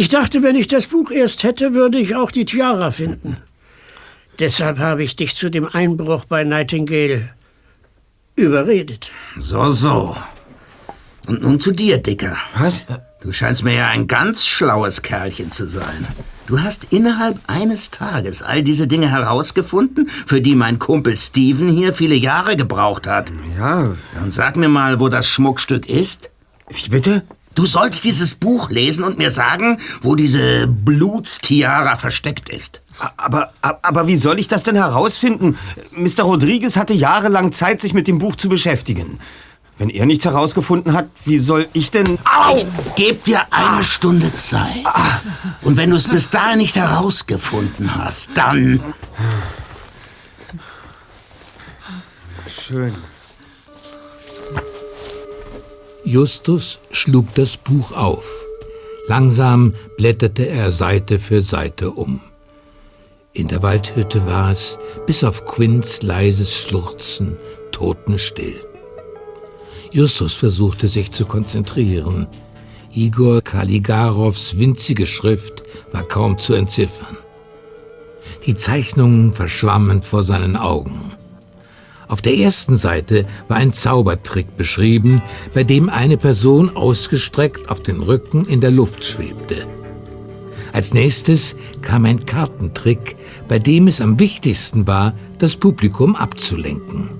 [0.00, 3.36] Ich dachte, wenn ich das Buch erst hätte, würde ich auch die Tiara finden.
[4.38, 7.30] Deshalb habe ich dich zu dem Einbruch bei Nightingale
[8.36, 9.10] überredet.
[9.36, 10.16] So, so.
[11.26, 12.36] Und nun zu dir, Dicker.
[12.56, 12.84] Was?
[13.20, 16.06] Du scheinst mir ja ein ganz schlaues Kerlchen zu sein.
[16.46, 21.92] Du hast innerhalb eines Tages all diese Dinge herausgefunden, für die mein Kumpel Steven hier
[21.92, 23.32] viele Jahre gebraucht hat.
[23.58, 23.96] Ja.
[24.14, 26.30] Dann sag mir mal, wo das Schmuckstück ist.
[26.68, 27.24] Wie bitte?
[27.58, 32.80] Du sollst dieses Buch lesen und mir sagen, wo diese Blutstiara versteckt ist.
[33.16, 35.58] Aber, aber, wie soll ich das denn herausfinden?
[35.90, 36.22] Mr.
[36.22, 39.18] Rodriguez hatte jahrelang Zeit, sich mit dem Buch zu beschäftigen.
[39.76, 42.20] Wenn er nichts herausgefunden hat, wie soll ich denn...
[42.24, 42.54] Au!
[42.54, 44.84] Ich geb dir eine Stunde Zeit.
[45.62, 48.80] Und wenn du es bis dahin nicht herausgefunden hast, dann...
[52.48, 52.94] Schön.
[56.08, 58.46] Justus schlug das Buch auf.
[59.08, 62.20] Langsam blätterte er Seite für Seite um.
[63.34, 67.36] In der Waldhütte war es, bis auf Quinns leises Schluchzen,
[67.72, 68.54] totenstill.
[69.90, 72.26] Justus versuchte sich zu konzentrieren.
[72.94, 77.18] Igor Kaligarovs winzige Schrift war kaum zu entziffern.
[78.46, 81.17] Die Zeichnungen verschwammen vor seinen Augen.
[82.08, 85.20] Auf der ersten Seite war ein Zaubertrick beschrieben,
[85.52, 89.66] bei dem eine Person ausgestreckt auf den Rücken in der Luft schwebte.
[90.72, 97.10] Als nächstes kam ein Kartentrick, bei dem es am wichtigsten war, das Publikum abzulenken.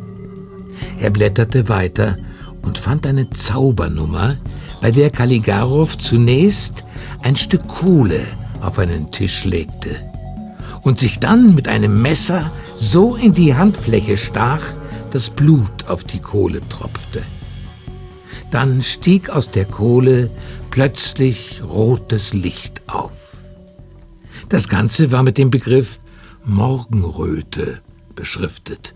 [0.99, 2.17] Er blätterte weiter
[2.63, 4.37] und fand eine Zaubernummer,
[4.81, 6.85] bei der Kaligarov zunächst
[7.23, 8.21] ein Stück Kohle
[8.61, 9.97] auf einen Tisch legte
[10.83, 14.63] und sich dann mit einem Messer so in die Handfläche stach,
[15.11, 17.23] dass Blut auf die Kohle tropfte.
[18.51, 20.31] Dann stieg aus der Kohle
[20.71, 23.13] plötzlich rotes Licht auf.
[24.49, 25.99] Das Ganze war mit dem Begriff
[26.45, 27.83] Morgenröte
[28.15, 28.95] beschriftet.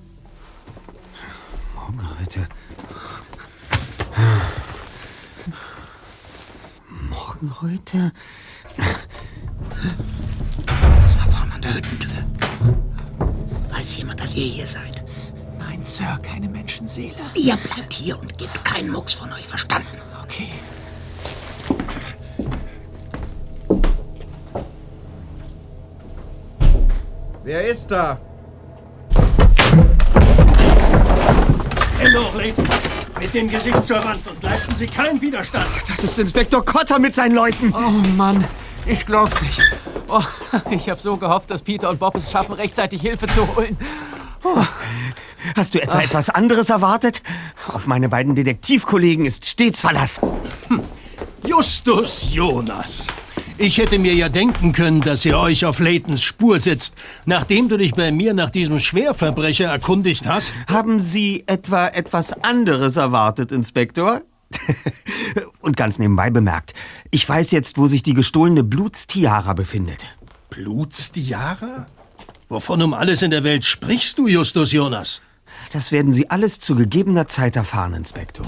[1.75, 2.49] Morgenröte.
[7.11, 8.13] Morgenröte?
[11.03, 12.25] Das war vorne an der Hüttentür.
[13.71, 15.03] Weiß jemand, dass ihr hier seid?
[15.83, 17.17] Sir, keine Menschenseele.
[17.35, 19.99] Ihr bleibt hier und gebt keinen Mucks von euch, verstanden?
[20.23, 20.49] Okay.
[27.43, 28.21] Wer ist da?
[31.99, 32.65] Hände hochlegen.
[33.19, 35.67] Mit dem Gesicht zur Wand und leisten Sie keinen Widerstand.
[35.89, 37.75] Das ist Inspektor Cotter mit seinen Leuten.
[37.77, 38.45] Oh Mann,
[38.87, 39.61] ich glaub's nicht.
[40.07, 40.23] Oh,
[40.71, 43.77] ich habe so gehofft, dass Peter und Bob es schaffen, rechtzeitig Hilfe zu holen.
[44.45, 44.63] Oh.
[45.57, 47.23] Hast du etwa etwas anderes erwartet?
[47.69, 50.21] Auf meine beiden Detektivkollegen ist stets Verlass.
[51.45, 53.07] Justus Jonas.
[53.59, 56.95] Ich hätte mir ja denken können, dass ihr euch auf Laytons Spur setzt,
[57.27, 60.55] nachdem du dich bei mir nach diesem Schwerverbrecher erkundigt hast.
[60.67, 64.23] Haben Sie etwa etwas anderes erwartet, Inspektor?
[65.61, 66.75] Und ganz nebenbei bemerkt,
[67.11, 70.07] ich weiß jetzt, wo sich die gestohlene Blutstiara befindet.
[70.51, 71.87] Blutstiara?
[72.49, 75.23] Wovon um alles in der Welt sprichst du, Justus Jonas?
[75.73, 78.47] Das werden Sie alles zu gegebener Zeit erfahren, Inspektor.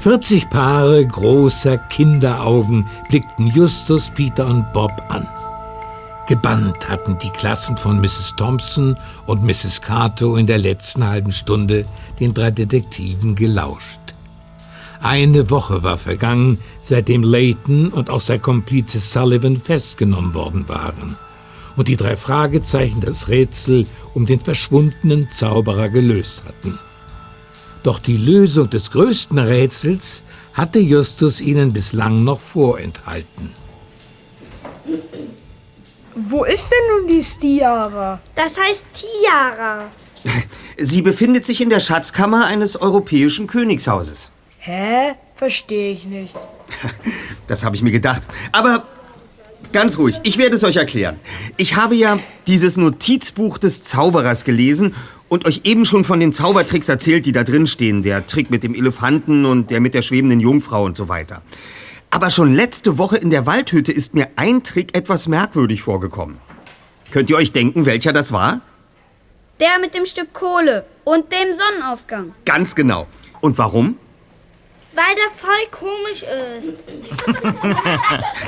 [0.00, 5.26] 40 Paare großer Kinderaugen blickten Justus, Peter und Bob an.
[6.28, 8.34] Gebannt hatten die Klassen von Mrs.
[8.36, 8.96] Thompson
[9.26, 9.82] und Mrs.
[9.82, 11.84] Cato in der letzten halben Stunde
[12.20, 13.98] den drei Detektiven gelauscht.
[15.00, 21.16] Eine Woche war vergangen, seitdem Layton und auch sein Komplize Sullivan festgenommen worden waren
[21.76, 26.78] und die drei Fragezeichen das Rätsel um den verschwundenen Zauberer gelöst hatten.
[27.88, 30.22] Doch die Lösung des größten Rätsels
[30.52, 33.50] hatte Justus ihnen bislang noch vorenthalten.
[36.14, 38.20] Wo ist denn nun die Stiara?
[38.34, 39.88] Das heißt Tiara.
[40.76, 44.32] Sie befindet sich in der Schatzkammer eines europäischen Königshauses.
[44.58, 45.14] Hä?
[45.34, 46.36] Verstehe ich nicht.
[47.46, 48.24] Das habe ich mir gedacht.
[48.52, 48.86] Aber
[49.72, 51.18] ganz ruhig, ich werde es euch erklären.
[51.56, 52.18] Ich habe ja
[52.48, 54.94] dieses Notizbuch des Zauberers gelesen
[55.28, 58.02] und euch eben schon von den Zaubertricks erzählt, die da drin stehen.
[58.02, 61.42] Der Trick mit dem Elefanten und der mit der schwebenden Jungfrau und so weiter.
[62.10, 66.38] Aber schon letzte Woche in der Waldhütte ist mir ein Trick etwas merkwürdig vorgekommen.
[67.10, 68.60] Könnt ihr euch denken, welcher das war?
[69.60, 72.32] Der mit dem Stück Kohle und dem Sonnenaufgang.
[72.44, 73.06] Ganz genau.
[73.40, 73.96] Und warum?
[74.94, 76.76] Weil der voll komisch ist.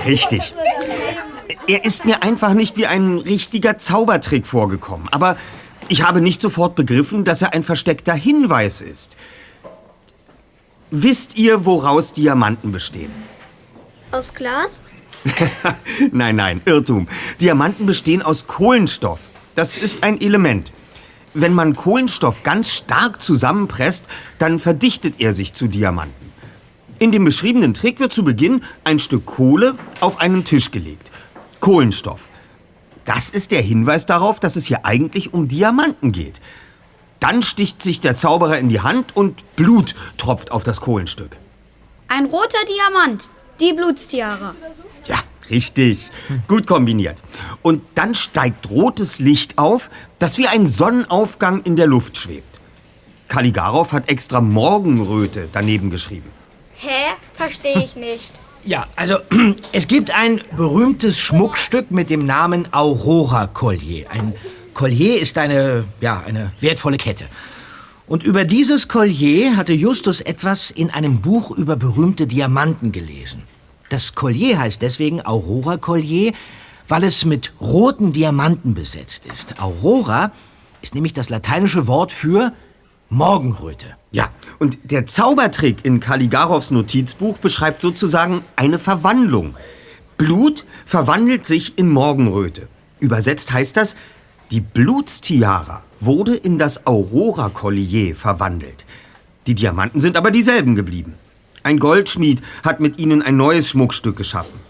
[0.07, 0.55] Richtig.
[1.69, 5.09] Er ist mir einfach nicht wie ein richtiger Zaubertrick vorgekommen.
[5.11, 5.37] Aber
[5.91, 9.17] ich habe nicht sofort begriffen, dass er ein versteckter Hinweis ist.
[10.93, 13.11] Wisst ihr, woraus Diamanten bestehen?
[14.13, 14.83] Aus Glas?
[16.13, 17.09] nein, nein, Irrtum.
[17.41, 19.31] Diamanten bestehen aus Kohlenstoff.
[19.57, 20.73] Das ist ein Element.
[21.35, 24.07] Wenn man Kohlenstoff ganz stark zusammenpresst,
[24.39, 26.33] dann verdichtet er sich zu Diamanten.
[27.01, 31.11] In dem beschriebenen Trick wird zu Beginn ein Stück Kohle auf einen Tisch gelegt.
[31.59, 32.30] Kohlenstoff.
[33.13, 36.41] Das ist der Hinweis darauf, dass es hier eigentlich um Diamanten geht.
[37.19, 41.37] Dann sticht sich der Zauberer in die Hand und Blut tropft auf das Kohlenstück.
[42.07, 43.31] Ein roter Diamant.
[43.59, 44.55] Die Blutstiara.
[45.07, 45.17] Ja,
[45.51, 46.09] richtig.
[46.47, 47.21] Gut kombiniert.
[47.63, 52.61] Und dann steigt rotes Licht auf, das wie ein Sonnenaufgang in der Luft schwebt.
[53.27, 56.31] Kaligarow hat extra Morgenröte daneben geschrieben.
[56.77, 57.17] Hä?
[57.33, 58.31] Verstehe ich nicht.
[58.65, 59.19] Ja, also
[59.73, 64.11] es gibt ein berühmtes Schmuckstück mit dem Namen Aurora Collier.
[64.11, 64.35] Ein
[64.75, 67.25] Collier ist eine, ja, eine wertvolle Kette.
[68.07, 73.43] Und über dieses Collier hatte Justus etwas in einem Buch über berühmte Diamanten gelesen.
[73.89, 76.33] Das Collier heißt deswegen Aurora Collier,
[76.87, 79.61] weil es mit roten Diamanten besetzt ist.
[79.61, 80.33] Aurora
[80.83, 82.53] ist nämlich das lateinische Wort für
[83.13, 83.87] Morgenröte.
[84.13, 84.31] Ja,
[84.61, 89.57] und der Zaubertrick in Kaligarows Notizbuch beschreibt sozusagen eine Verwandlung.
[90.17, 92.69] Blut verwandelt sich in Morgenröte.
[93.01, 93.97] Übersetzt heißt das,
[94.53, 98.87] die Blutstiara wurde in das Aurora-Collier verwandelt.
[99.49, 101.15] Die Diamanten sind aber dieselben geblieben.
[101.65, 104.61] Ein Goldschmied hat mit ihnen ein neues Schmuckstück geschaffen.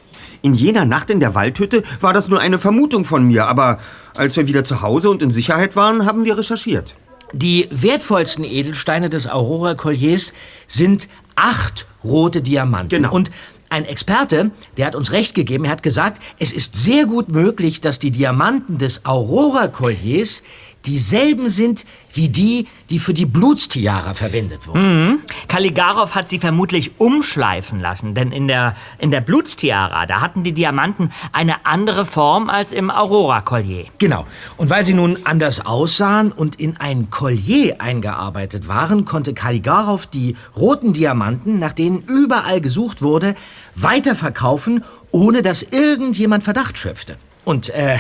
[0.41, 3.81] In jener Nacht in der Waldhütte war das nur eine Vermutung von mir, aber
[4.15, 6.97] als wir wieder zu Hause und in Sicherheit waren, haben wir recherchiert.
[7.33, 10.33] Die wertvollsten Edelsteine des Aurora Colliers
[10.67, 12.89] sind acht rote Diamanten.
[12.89, 13.15] Genau.
[13.15, 13.31] Und
[13.69, 17.81] ein Experte, der hat uns recht gegeben, er hat gesagt, es ist sehr gut möglich,
[17.81, 20.43] dass die Diamanten des Aurora Colliers
[20.87, 25.09] dieselben sind wie die, die für die Blutstiara verwendet wurden.
[25.09, 25.19] Mhm.
[25.49, 30.53] Kaligarov hat sie vermutlich umschleifen lassen, denn in der, in der Blutstiara, da hatten die
[30.53, 33.85] Diamanten eine andere Form als im Aurora-Collier.
[33.99, 34.27] Genau.
[34.57, 40.37] Und weil sie nun anders aussahen und in ein Collier eingearbeitet waren, konnte Kaligarov die
[40.57, 43.35] roten Diamanten, nach denen überall gesucht wurde,
[43.75, 47.17] weiterverkaufen, ohne dass irgendjemand Verdacht schöpfte.
[47.45, 47.99] Und äh,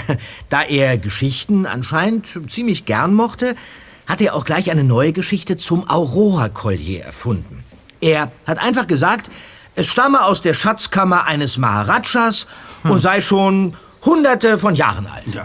[0.49, 3.57] da er Geschichten anscheinend ziemlich gern mochte,
[4.07, 7.65] hat er auch gleich eine neue Geschichte zum Aurora-Collier erfunden.
[8.01, 9.31] Er hat einfach gesagt,
[9.77, 12.47] es stamme aus der Schatzkammer eines Maharajas
[12.83, 15.35] und sei schon hunderte von Jahren alt.
[15.35, 15.45] Ja,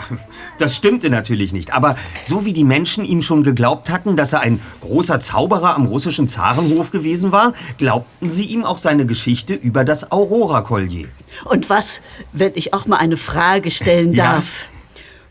[0.59, 1.73] das stimmte natürlich nicht.
[1.73, 5.85] Aber so wie die Menschen ihm schon geglaubt hatten, dass er ein großer Zauberer am
[5.85, 11.09] russischen Zarenhof gewesen war, glaubten sie ihm auch seine Geschichte über das Aurora-Collier.
[11.45, 12.01] Und was,
[12.31, 14.35] wenn ich auch mal eine Frage stellen Ja.
[14.35, 14.65] darf,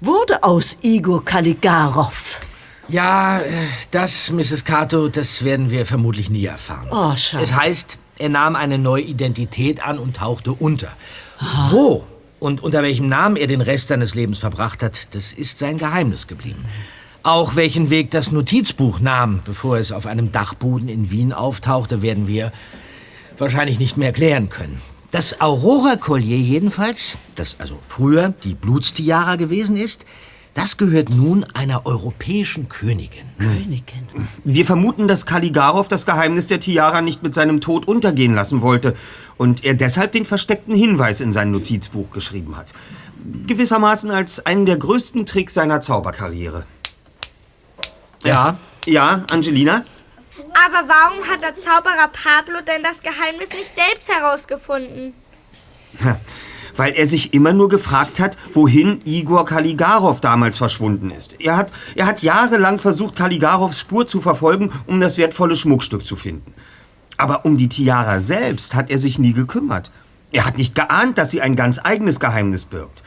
[0.00, 2.40] wurde aus Igor Kaligarov?
[2.88, 3.44] Ja, äh,
[3.90, 4.64] das, Mrs.
[4.66, 6.88] Cato, das werden wir vermutlich nie erfahren.
[6.90, 7.42] Oh, schade.
[7.42, 10.88] Es heißt, er nahm eine neue Identität an und tauchte unter.
[11.70, 12.04] Wo
[12.44, 16.26] und unter welchem Namen er den Rest seines Lebens verbracht hat, das ist sein Geheimnis
[16.26, 16.62] geblieben.
[17.22, 22.26] Auch welchen Weg das Notizbuch nahm, bevor es auf einem Dachboden in Wien auftauchte, werden
[22.26, 22.52] wir
[23.38, 24.82] wahrscheinlich nicht mehr erklären können.
[25.10, 30.04] Das Aurora-Collier jedenfalls, das also früher die Blutstiara gewesen ist,
[30.54, 33.24] das gehört nun einer europäischen Königin.
[33.38, 34.06] Königin.
[34.44, 38.94] Wir vermuten, dass Kaligarov das Geheimnis der Tiara nicht mit seinem Tod untergehen lassen wollte
[39.36, 42.72] und er deshalb den versteckten Hinweis in sein Notizbuch geschrieben hat.
[43.46, 46.64] Gewissermaßen als einen der größten Tricks seiner Zauberkarriere.
[48.22, 48.56] Ja?
[48.86, 49.84] Ja, Angelina?
[50.66, 55.14] Aber warum hat der Zauberer Pablo denn das Geheimnis nicht selbst herausgefunden?
[56.76, 61.40] Weil er sich immer nur gefragt hat, wohin Igor Kaligarov damals verschwunden ist.
[61.40, 66.16] Er hat, er hat jahrelang versucht, Kaligarovs Spur zu verfolgen, um das wertvolle Schmuckstück zu
[66.16, 66.54] finden.
[67.16, 69.90] Aber um die Tiara selbst hat er sich nie gekümmert.
[70.32, 73.04] Er hat nicht geahnt, dass sie ein ganz eigenes Geheimnis birgt.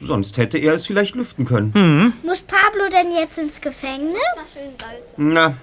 [0.00, 2.12] Sonst hätte er es vielleicht lüften können.
[2.24, 4.18] Muss Pablo denn jetzt ins Gefängnis?
[5.16, 5.54] Na,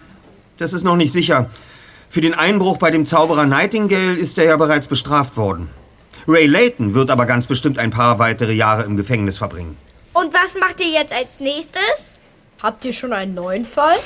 [0.57, 1.49] das ist noch nicht sicher.
[2.09, 5.69] Für den Einbruch bei dem Zauberer Nightingale ist er ja bereits bestraft worden.
[6.27, 9.77] Ray Layton wird aber ganz bestimmt ein paar weitere Jahre im Gefängnis verbringen.
[10.13, 12.13] Und was macht ihr jetzt als nächstes?
[12.61, 13.97] Habt ihr schon einen neuen Fall?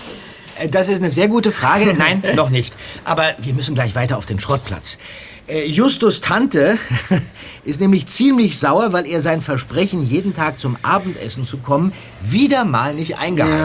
[0.58, 1.94] Äh, Das ist eine sehr gute Frage.
[1.98, 2.76] Nein, noch nicht.
[3.04, 4.98] Aber wir müssen gleich weiter auf den Schrottplatz.
[5.48, 6.78] Äh, Justus Tante
[7.66, 12.66] ist nämlich ziemlich sauer, weil er sein Versprechen, jeden Tag zum Abendessen zu kommen, wieder
[12.66, 13.60] mal nicht eingehalten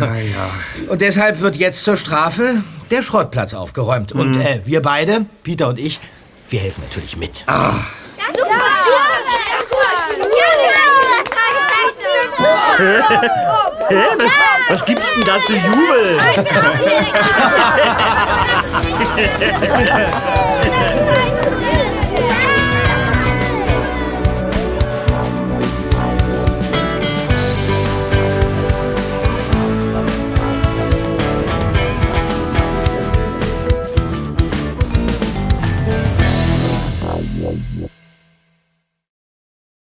[0.00, 0.14] Ja, hat.
[0.14, 0.50] ja, ja.
[0.88, 4.12] Und deshalb wird jetzt zur Strafe der Schrottplatz aufgeräumt.
[4.12, 4.40] Und Mhm.
[4.42, 6.00] äh, wir beide, Peter und ich,
[6.50, 7.44] wir helfen natürlich mit.
[7.46, 7.74] Ah.
[8.34, 8.58] Super!
[12.78, 13.02] Hä?
[13.88, 14.04] Hä?
[14.18, 14.32] Was,
[14.70, 16.20] was gibt's denn da zu jubeln?